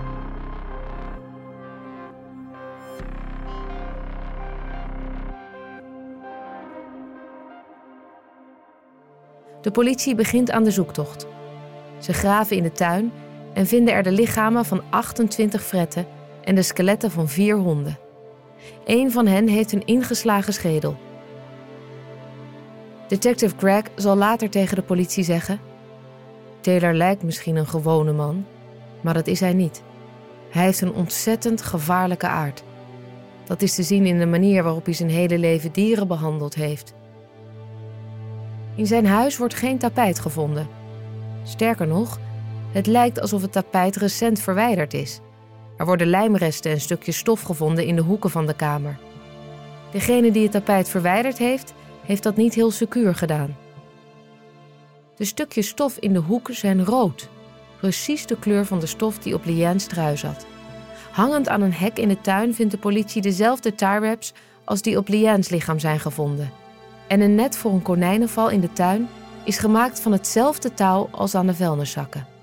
De 9.61 9.71
politie 9.71 10.15
begint 10.15 10.51
aan 10.51 10.63
de 10.63 10.71
zoektocht. 10.71 11.27
Ze 11.99 12.13
graven 12.13 12.57
in 12.57 12.63
de 12.63 12.71
tuin 12.71 13.11
en 13.53 13.67
vinden 13.67 13.93
er 13.93 14.03
de 14.03 14.11
lichamen 14.11 14.65
van 14.65 14.83
28 14.89 15.63
fretten 15.63 16.07
en 16.43 16.55
de 16.55 16.61
skeletten 16.61 17.11
van 17.11 17.29
vier 17.29 17.55
honden. 17.55 18.04
Een 18.85 19.11
van 19.11 19.27
hen 19.27 19.47
heeft 19.47 19.71
een 19.71 19.85
ingeslagen 19.85 20.53
schedel. 20.53 20.97
Detective 23.07 23.55
Greg 23.57 23.83
zal 23.95 24.15
later 24.15 24.49
tegen 24.49 24.75
de 24.75 24.81
politie 24.81 25.23
zeggen: 25.23 25.59
Taylor 26.61 26.93
lijkt 26.93 27.23
misschien 27.23 27.55
een 27.55 27.67
gewone 27.67 28.13
man, 28.13 28.45
maar 29.01 29.13
dat 29.13 29.27
is 29.27 29.39
hij 29.39 29.53
niet. 29.53 29.83
Hij 30.49 30.63
heeft 30.63 30.81
een 30.81 30.93
ontzettend 30.93 31.61
gevaarlijke 31.61 32.27
aard. 32.27 32.63
Dat 33.43 33.61
is 33.61 33.75
te 33.75 33.83
zien 33.83 34.05
in 34.05 34.19
de 34.19 34.25
manier 34.25 34.63
waarop 34.63 34.85
hij 34.85 34.93
zijn 34.93 35.09
hele 35.09 35.37
leven 35.37 35.71
dieren 35.71 36.07
behandeld 36.07 36.55
heeft. 36.55 36.93
In 38.75 38.87
zijn 38.87 39.05
huis 39.05 39.37
wordt 39.37 39.53
geen 39.53 39.77
tapijt 39.77 40.19
gevonden. 40.19 40.67
Sterker 41.43 41.87
nog, 41.87 42.19
het 42.71 42.87
lijkt 42.87 43.21
alsof 43.21 43.41
het 43.41 43.51
tapijt 43.51 43.95
recent 43.95 44.39
verwijderd 44.39 44.93
is. 44.93 45.19
Er 45.77 45.85
worden 45.85 46.07
lijmresten 46.07 46.71
en 46.71 46.81
stukjes 46.81 47.17
stof 47.17 47.41
gevonden 47.41 47.85
in 47.85 47.95
de 47.95 48.01
hoeken 48.01 48.29
van 48.29 48.45
de 48.45 48.55
kamer. 48.55 48.97
Degene 49.91 50.31
die 50.31 50.43
het 50.43 50.51
tapijt 50.51 50.89
verwijderd 50.89 51.37
heeft, 51.37 51.73
heeft 52.05 52.23
dat 52.23 52.35
niet 52.35 52.53
heel 52.53 52.71
secuur 52.71 53.15
gedaan. 53.15 53.57
De 55.15 55.25
stukjes 55.25 55.67
stof 55.67 55.97
in 55.97 56.13
de 56.13 56.19
hoeken 56.19 56.55
zijn 56.55 56.85
rood, 56.85 57.29
precies 57.79 58.25
de 58.25 58.39
kleur 58.39 58.65
van 58.65 58.79
de 58.79 58.85
stof 58.85 59.19
die 59.19 59.33
op 59.33 59.45
Liane's 59.45 59.85
trui 59.85 60.17
zat. 60.17 60.45
Hangend 61.11 61.49
aan 61.49 61.61
een 61.61 61.73
hek 61.73 61.97
in 61.97 62.07
de 62.07 62.21
tuin 62.21 62.53
vindt 62.53 62.71
de 62.71 62.77
politie 62.77 63.21
dezelfde 63.21 63.73
wraps 63.75 64.33
als 64.63 64.81
die 64.81 64.97
op 64.97 65.07
Liane's 65.07 65.49
lichaam 65.49 65.79
zijn 65.79 65.99
gevonden. 65.99 66.51
En 67.07 67.21
een 67.21 67.35
net 67.35 67.57
voor 67.57 67.71
een 67.71 67.81
konijnenval 67.81 68.49
in 68.49 68.59
de 68.59 68.73
tuin 68.73 69.07
is 69.43 69.57
gemaakt 69.57 69.99
van 69.99 70.11
hetzelfde 70.11 70.73
touw 70.73 71.07
als 71.11 71.35
aan 71.35 71.47
de 71.47 71.53
vuilniszakken. 71.53 72.34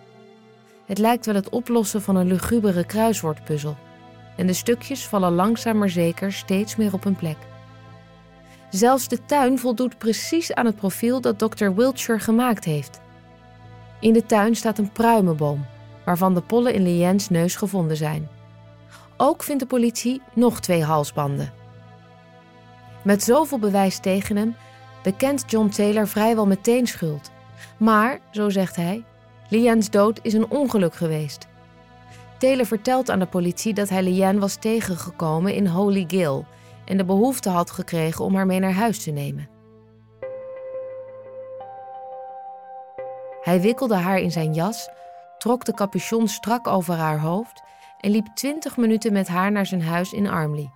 Het 0.86 0.98
lijkt 0.98 1.26
wel 1.26 1.34
het 1.34 1.48
oplossen 1.48 2.02
van 2.02 2.16
een 2.16 2.26
lugubere 2.26 2.84
kruiswoordpuzzel. 2.84 3.76
En 4.36 4.46
de 4.46 4.52
stukjes 4.52 5.06
vallen 5.06 5.32
langzaam 5.32 5.78
maar 5.78 5.90
zeker 5.90 6.32
steeds 6.32 6.76
meer 6.76 6.92
op 6.92 7.04
hun 7.04 7.16
plek. 7.16 7.36
Zelfs 8.70 9.08
de 9.08 9.24
tuin 9.24 9.58
voldoet 9.58 9.98
precies 9.98 10.54
aan 10.54 10.66
het 10.66 10.76
profiel 10.76 11.20
dat 11.20 11.38
Dr. 11.38 11.72
Wiltshire 11.74 12.20
gemaakt 12.20 12.64
heeft. 12.64 13.00
In 14.00 14.12
de 14.12 14.26
tuin 14.26 14.56
staat 14.56 14.78
een 14.78 14.92
pruimenboom, 14.92 15.66
waarvan 16.04 16.34
de 16.34 16.40
pollen 16.40 16.74
in 16.74 16.82
Lien's 16.82 17.28
neus 17.28 17.56
gevonden 17.56 17.96
zijn. 17.96 18.28
Ook 19.16 19.42
vindt 19.42 19.60
de 19.60 19.68
politie 19.68 20.22
nog 20.34 20.60
twee 20.60 20.84
halsbanden. 20.84 21.52
Met 23.02 23.22
zoveel 23.22 23.58
bewijs 23.58 23.98
tegen 23.98 24.36
hem 24.36 24.56
bekent 25.02 25.44
John 25.46 25.68
Taylor 25.68 26.08
vrijwel 26.08 26.46
meteen 26.46 26.86
schuld. 26.86 27.30
Maar, 27.76 28.20
zo 28.30 28.50
zegt 28.50 28.76
hij, 28.76 29.04
Liane's 29.52 29.90
dood 29.90 30.18
is 30.22 30.32
een 30.32 30.50
ongeluk 30.50 30.94
geweest. 30.94 31.46
Taylor 32.38 32.66
vertelt 32.66 33.10
aan 33.10 33.18
de 33.18 33.26
politie 33.26 33.74
dat 33.74 33.88
hij 33.88 34.02
Liane 34.02 34.38
was 34.38 34.56
tegengekomen 34.56 35.54
in 35.54 35.66
Holy 35.66 36.04
Gill 36.08 36.44
en 36.84 36.96
de 36.96 37.04
behoefte 37.04 37.48
had 37.48 37.70
gekregen 37.70 38.24
om 38.24 38.34
haar 38.34 38.46
mee 38.46 38.58
naar 38.58 38.72
huis 38.72 39.02
te 39.02 39.10
nemen. 39.10 39.48
Hij 43.40 43.60
wikkelde 43.60 43.94
haar 43.94 44.18
in 44.18 44.30
zijn 44.30 44.52
jas, 44.52 44.88
trok 45.38 45.64
de 45.64 45.74
capuchon 45.74 46.28
strak 46.28 46.66
over 46.66 46.94
haar 46.94 47.20
hoofd 47.20 47.62
en 48.00 48.10
liep 48.10 48.26
twintig 48.34 48.76
minuten 48.76 49.12
met 49.12 49.28
haar 49.28 49.52
naar 49.52 49.66
zijn 49.66 49.82
huis 49.82 50.12
in 50.12 50.28
Armley. 50.28 50.70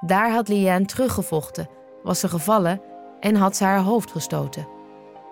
Daar 0.00 0.30
had 0.30 0.48
Liane 0.48 0.84
teruggevochten, 0.84 1.68
was 2.02 2.20
ze 2.20 2.28
gevallen 2.28 2.80
en 3.20 3.34
had 3.34 3.56
ze 3.56 3.64
haar 3.64 3.82
hoofd 3.82 4.10
gestoten. 4.10 4.68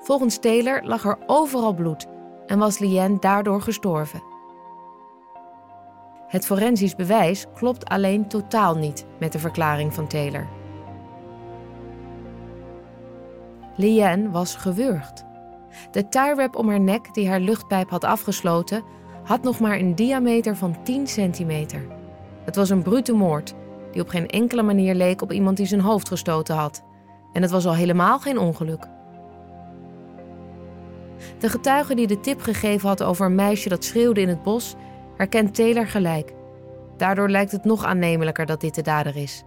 Volgens 0.01 0.39
Taylor 0.39 0.83
lag 0.85 1.05
er 1.05 1.19
overal 1.27 1.75
bloed 1.75 2.07
en 2.49 2.59
was 2.59 2.79
Liane 2.79 3.19
daardoor 3.19 3.63
gestorven. 3.63 4.23
Het 6.27 6.47
forensisch 6.47 6.95
bewijs 6.95 7.47
klopt 7.55 7.85
alleen 7.85 8.29
totaal 8.29 8.77
niet 8.77 9.07
met 9.19 9.33
de 9.33 9.39
verklaring 9.39 9.95
van 9.95 10.07
Taylor. 10.07 10.47
Liane 13.77 14.31
was 14.31 14.57
gewurgd. 14.57 15.25
De 15.91 16.09
tie-wrap 16.09 16.57
om 16.57 16.69
haar 16.69 16.81
nek 16.81 17.15
die 17.15 17.29
haar 17.29 17.41
luchtpijp 17.41 17.91
had 17.91 18.05
afgesloten, 18.05 18.83
had 19.25 19.43
nog 19.43 19.61
maar 19.61 19.79
een 19.79 19.95
diameter 19.95 20.57
van 20.57 20.83
10 20.83 21.07
centimeter. 21.07 21.87
Het 22.45 22.57
was 22.57 22.71
een 22.71 22.83
brute 22.83 23.13
moord, 23.13 23.55
die 23.93 24.03
op 24.03 24.09
geen 24.09 24.29
enkele 24.29 24.63
manier 24.63 24.95
leek 24.95 25.23
op 25.23 25.33
iemand 25.33 25.57
die 25.57 25.67
zijn 25.67 25.81
hoofd 25.81 26.09
gestoten 26.09 26.55
had. 26.55 26.85
En 27.33 27.43
het 27.43 27.51
was 27.51 27.67
al 27.67 27.75
helemaal 27.75 28.19
geen 28.19 28.39
ongeluk. 28.39 28.89
De 31.39 31.49
getuige 31.49 31.95
die 31.95 32.07
de 32.07 32.21
tip 32.21 32.41
gegeven 32.41 32.89
had 32.89 33.03
over 33.03 33.27
een 33.27 33.35
meisje 33.35 33.69
dat 33.69 33.85
schreeuwde 33.85 34.21
in 34.21 34.29
het 34.29 34.43
bos, 34.43 34.75
herkent 35.17 35.55
Taylor 35.55 35.87
gelijk. 35.87 36.33
Daardoor 36.97 37.31
lijkt 37.31 37.53
het 37.53 37.65
nog 37.65 37.85
aannemelijker 37.85 38.47
dat 38.47 38.61
dit 38.61 38.75
de 38.75 38.83
dader 38.83 39.17
is. 39.17 39.45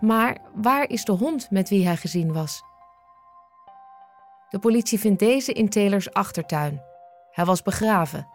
Maar 0.00 0.38
waar 0.54 0.88
is 0.88 1.04
de 1.04 1.12
hond 1.12 1.50
met 1.50 1.68
wie 1.68 1.86
hij 1.86 1.96
gezien 1.96 2.32
was? 2.32 2.62
De 4.48 4.58
politie 4.58 4.98
vindt 4.98 5.18
deze 5.18 5.52
in 5.52 5.68
Taylors 5.68 6.12
achtertuin. 6.12 6.82
Hij 7.30 7.44
was 7.44 7.62
begraven. 7.62 8.28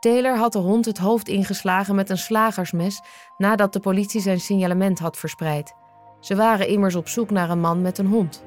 Taylor 0.00 0.36
had 0.36 0.52
de 0.52 0.58
hond 0.58 0.84
het 0.84 0.98
hoofd 0.98 1.28
ingeslagen 1.28 1.94
met 1.94 2.10
een 2.10 2.18
slagersmes 2.18 3.00
nadat 3.36 3.72
de 3.72 3.80
politie 3.80 4.20
zijn 4.20 4.40
signalement 4.40 4.98
had 4.98 5.16
verspreid. 5.16 5.74
Ze 6.20 6.36
waren 6.36 6.68
immers 6.68 6.94
op 6.94 7.08
zoek 7.08 7.30
naar 7.30 7.50
een 7.50 7.60
man 7.60 7.82
met 7.82 7.98
een 7.98 8.06
hond. 8.06 8.44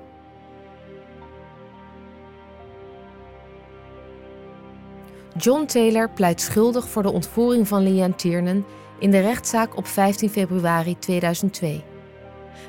John 5.37 5.65
Taylor 5.65 6.09
pleit 6.09 6.41
schuldig 6.41 6.87
voor 6.87 7.03
de 7.03 7.11
ontvoering 7.11 7.67
van 7.67 7.83
Leanne 7.83 8.15
Tiernan 8.15 8.65
in 8.99 9.11
de 9.11 9.19
rechtszaak 9.19 9.77
op 9.77 9.87
15 9.87 10.29
februari 10.29 10.99
2002. 10.99 11.83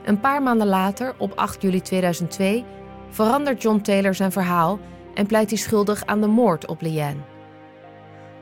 Een 0.04 0.20
paar 0.20 0.42
maanden 0.42 0.66
later, 0.66 1.14
op 1.18 1.32
8 1.34 1.62
juli 1.62 1.80
2002, 1.80 2.64
verandert 3.10 3.62
John 3.62 3.80
Taylor 3.80 4.14
zijn 4.14 4.32
verhaal 4.32 4.78
en 5.14 5.26
pleit 5.26 5.50
hij 5.50 5.58
schuldig 5.58 6.06
aan 6.06 6.20
de 6.20 6.26
moord 6.26 6.66
op 6.66 6.80
Leanne. 6.80 7.22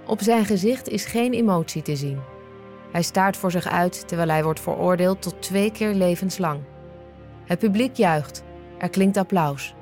Op 0.07 0.21
zijn 0.23 0.45
gezicht 0.45 0.89
is 0.89 1.05
geen 1.05 1.33
emotie 1.33 1.83
te 1.83 1.97
zien. 1.97 2.21
Hij 2.93 3.03
staart 3.03 3.37
voor 3.37 3.51
zich 3.51 3.69
uit 3.69 4.09
terwijl 4.09 4.29
hij 4.29 4.45
wordt 4.45 4.61
veroordeeld 4.61 5.23
tot 5.23 5.43
twee 5.43 5.71
keer 5.71 5.95
levenslang. 5.95 6.61
Het 7.45 7.59
publiek 7.59 7.97
juicht. 7.97 8.43
Er 8.79 8.89
klinkt 8.89 9.17
applaus. 9.17 9.75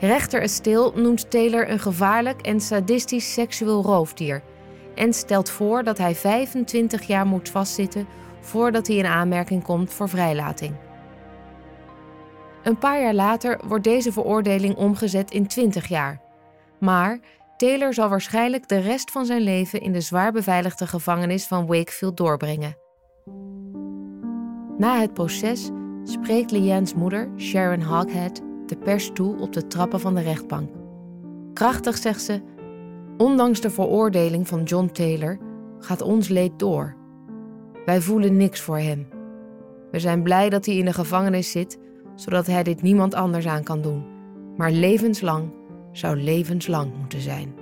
Rechter 0.00 0.42
Esteel 0.42 0.92
noemt 0.94 1.30
Taylor 1.30 1.70
een 1.70 1.78
gevaarlijk 1.78 2.40
en 2.40 2.60
sadistisch 2.60 3.32
seksueel 3.32 3.82
roofdier 3.82 4.42
en 4.94 5.12
stelt 5.12 5.50
voor 5.50 5.84
dat 5.84 5.98
hij 5.98 6.14
25 6.14 7.02
jaar 7.02 7.26
moet 7.26 7.48
vastzitten 7.48 8.06
voordat 8.40 8.86
hij 8.86 8.96
in 8.96 9.06
aanmerking 9.06 9.62
komt 9.62 9.92
voor 9.92 10.08
vrijlating. 10.08 10.74
Een 12.62 12.78
paar 12.78 13.00
jaar 13.00 13.14
later 13.14 13.60
wordt 13.66 13.84
deze 13.84 14.12
veroordeling 14.12 14.76
omgezet 14.76 15.30
in 15.30 15.46
20 15.46 15.88
jaar. 15.88 16.20
Maar 16.80 17.18
Taylor 17.56 17.94
zal 17.94 18.08
waarschijnlijk 18.08 18.68
de 18.68 18.78
rest 18.78 19.10
van 19.10 19.26
zijn 19.26 19.42
leven 19.42 19.80
in 19.80 19.92
de 19.92 20.00
zwaar 20.00 20.32
beveiligde 20.32 20.86
gevangenis 20.86 21.46
van 21.46 21.66
Wakefield 21.66 22.16
doorbrengen. 22.16 22.76
Na 24.78 25.00
het 25.00 25.14
proces 25.14 25.70
spreekt 26.04 26.50
Leanne's 26.50 26.94
moeder, 26.94 27.30
Sharon 27.36 27.82
Hoghead, 27.82 28.42
de 28.68 28.76
pers 28.76 29.10
toe 29.12 29.40
op 29.40 29.52
de 29.52 29.66
trappen 29.66 30.00
van 30.00 30.14
de 30.14 30.20
rechtbank. 30.20 30.70
Krachtig 31.52 31.96
zegt 31.96 32.22
ze: 32.22 32.42
Ondanks 33.16 33.60
de 33.60 33.70
veroordeling 33.70 34.48
van 34.48 34.62
John 34.62 34.86
Taylor 34.92 35.38
gaat 35.78 36.02
ons 36.02 36.28
leed 36.28 36.58
door. 36.58 36.94
Wij 37.84 38.00
voelen 38.00 38.36
niks 38.36 38.60
voor 38.60 38.78
hem. 38.78 39.06
We 39.90 39.98
zijn 39.98 40.22
blij 40.22 40.48
dat 40.48 40.66
hij 40.66 40.76
in 40.76 40.84
de 40.84 40.92
gevangenis 40.92 41.50
zit, 41.50 41.78
zodat 42.14 42.46
hij 42.46 42.62
dit 42.62 42.82
niemand 42.82 43.14
anders 43.14 43.46
aan 43.46 43.62
kan 43.62 43.80
doen. 43.80 44.04
Maar 44.56 44.70
levenslang 44.70 45.52
zou 45.92 46.16
levenslang 46.16 46.92
moeten 46.98 47.20
zijn. 47.20 47.54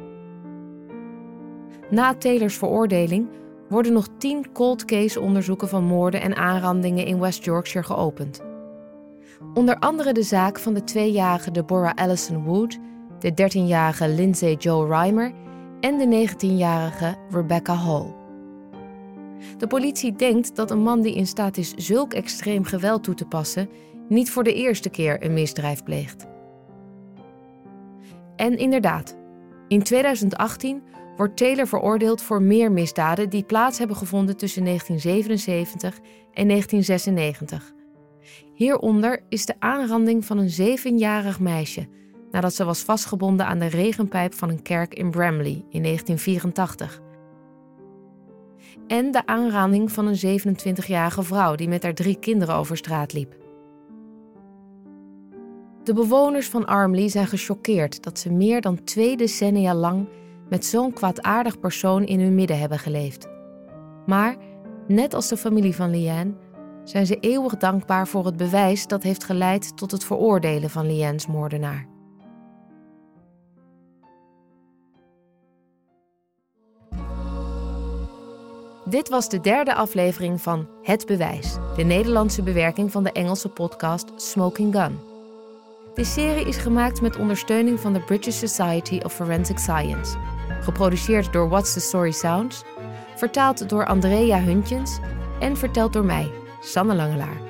Na 1.91 2.15
Taylors 2.15 2.57
veroordeling 2.57 3.29
worden 3.69 3.93
nog 3.93 4.09
tien 4.19 4.53
cold 4.53 4.85
case 4.85 5.21
onderzoeken 5.21 5.69
van 5.69 5.85
moorden 5.85 6.21
en 6.21 6.37
aanrandingen 6.37 7.07
in 7.07 7.21
West 7.21 7.45
Yorkshire 7.45 7.87
geopend. 7.87 8.41
Onder 9.55 9.79
andere 9.79 10.13
de 10.13 10.23
zaak 10.23 10.59
van 10.59 10.75
de 10.75 10.85
tweejarige 10.85 11.51
Deborah 11.51 11.95
Allison 11.95 12.45
Wood, 12.45 12.79
de 13.19 13.31
13-jarige 13.31 14.09
Lindsay 14.09 14.55
Joe 14.55 14.89
Reimer 14.89 15.33
en 15.81 15.99
de 15.99 16.29
19-jarige 16.29 17.17
Rebecca 17.31 17.75
Hall. 17.75 18.15
De 19.59 19.67
politie 19.67 20.13
denkt 20.17 20.57
dat 20.57 20.71
een 20.71 20.83
man 20.83 21.01
die 21.01 21.15
in 21.15 21.27
staat 21.27 21.57
is 21.57 21.75
zulk 21.75 22.13
extreem 22.13 22.65
geweld 22.65 23.03
toe 23.03 23.15
te 23.15 23.27
passen, 23.27 23.69
niet 24.09 24.31
voor 24.31 24.45
de 24.45 24.55
eerste 24.55 24.89
keer 24.89 25.25
een 25.25 25.33
misdrijf 25.33 25.83
pleegt. 25.83 26.27
En 28.37 28.59
inderdaad, 28.59 29.17
in 29.69 29.83
2018 29.83 30.83
wordt 31.17 31.37
Taylor 31.37 31.67
veroordeeld 31.67 32.23
voor 32.23 32.43
meer 32.43 32.73
misdaden 32.73 33.31
die 33.31 33.45
plaats 33.45 33.79
hebben 33.79 33.97
gevonden 33.97 34.37
tussen 34.37 34.65
1977 34.65 35.99
en 36.33 36.49
1996. 36.49 37.74
Hieronder 38.55 39.25
is 39.29 39.47
de 39.47 39.55
aanranding 39.59 40.25
van 40.25 40.39
een 40.39 40.51
zevenjarig 40.51 41.41
meisje 41.41 41.89
nadat 42.31 42.55
ze 42.55 42.65
was 42.65 42.83
vastgebonden 42.83 43.47
aan 43.47 43.59
de 43.59 43.67
regenpijp 43.67 44.35
van 44.35 44.49
een 44.49 44.63
kerk 44.63 44.95
in 44.95 45.11
Bramley 45.11 45.65
in 45.69 45.83
1984. 45.83 47.01
En 48.87 49.11
de 49.11 49.27
aanranding 49.27 49.93
van 49.93 50.07
een 50.07 50.41
27-jarige 50.41 51.23
vrouw 51.23 51.55
die 51.55 51.69
met 51.69 51.83
haar 51.83 51.95
drie 51.95 52.19
kinderen 52.19 52.55
over 52.55 52.77
straat 52.77 53.13
liep. 53.13 53.37
De 55.83 55.93
bewoners 55.93 56.49
van 56.49 56.67
Armley 56.67 57.09
zijn 57.09 57.27
gechoqueerd 57.27 58.03
dat 58.03 58.19
ze 58.19 58.33
meer 58.33 58.61
dan 58.61 58.85
twee 58.85 59.17
decennia 59.17 59.75
lang 59.75 60.09
met 60.49 60.65
zo'n 60.65 60.93
kwaadaardig 60.93 61.59
persoon 61.59 62.05
in 62.05 62.21
hun 62.21 62.35
midden 62.35 62.59
hebben 62.59 62.79
geleefd. 62.79 63.29
Maar, 64.07 64.37
net 64.89 65.15
als 65.15 65.29
de 65.29 65.37
familie 65.37 65.75
van 65.75 65.91
Liane, 65.91 66.35
zijn 66.85 67.07
ze 67.07 67.21
eeuwig 67.21 67.57
dankbaar 67.57 68.09
voor 68.09 68.27
het 68.27 68.37
bewijs 68.37 68.87
dat 68.87 69.03
heeft 69.03 69.25
geleid 69.25 69.77
tot 69.77 69.91
het 69.91 70.05
veroordelen 70.05 70.71
van 70.71 70.87
Liane's 70.87 71.27
moordenaar. 71.27 71.93
Dit 78.85 79.09
was 79.09 79.29
de 79.29 79.41
derde 79.41 79.75
aflevering 79.75 80.41
van 80.41 80.69
Het 80.83 81.07
Bewijs, 81.07 81.57
de 81.77 81.83
Nederlandse 81.83 82.43
bewerking 82.43 82.93
van 82.93 83.05
de 83.05 83.13
Engelse 83.13 83.49
podcast 83.49 84.13
Smoking 84.17 84.75
Gun. 84.75 84.99
De 85.95 86.05
serie 86.05 86.47
is 86.47 86.57
gemaakt 86.57 87.01
met 87.01 87.17
ondersteuning 87.17 87.81
van 87.81 87.93
de 87.93 88.01
British 88.01 88.39
Society 88.39 89.01
of 89.05 89.13
Forensic 89.13 89.59
Science, 89.59 90.17
geproduceerd 90.61 91.33
door 91.33 91.49
What's 91.49 91.73
the 91.73 91.81
Story 91.81 92.11
Sounds, 92.11 92.63
vertaald 93.17 93.69
door 93.69 93.87
Andrea 93.87 94.41
Huntjens 94.41 94.99
en 95.41 95.57
verteld 95.57 95.93
door 95.93 96.05
mij, 96.05 96.31
Sanne 96.65 96.95
Langelaar. 96.95 97.41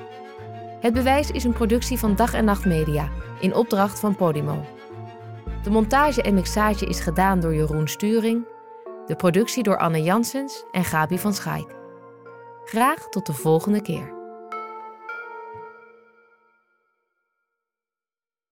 Het 0.79 0.93
Bewijs 0.93 1.31
is 1.31 1.43
een 1.43 1.53
productie 1.53 1.99
van 1.99 2.15
Dag 2.15 2.33
en 2.33 2.45
Nacht 2.45 2.65
Media 2.65 3.09
in 3.39 3.55
opdracht 3.55 3.99
van 3.99 4.15
Podimo. 4.15 4.65
De 5.63 5.69
montage 5.69 6.21
en 6.21 6.33
mixage 6.33 6.85
is 6.85 6.99
gedaan 6.99 7.39
door 7.39 7.55
Jeroen 7.55 7.87
Sturing 7.87 8.45
de 9.05 9.15
productie 9.15 9.63
door 9.63 9.77
Anne 9.77 10.03
Janssens 10.03 10.63
en 10.71 10.83
Gabi 10.83 11.19
van 11.19 11.33
Schaik. 11.33 11.75
Graag 12.63 13.09
tot 13.09 13.25
de 13.25 13.33
volgende 13.33 13.81
keer. 13.81 14.14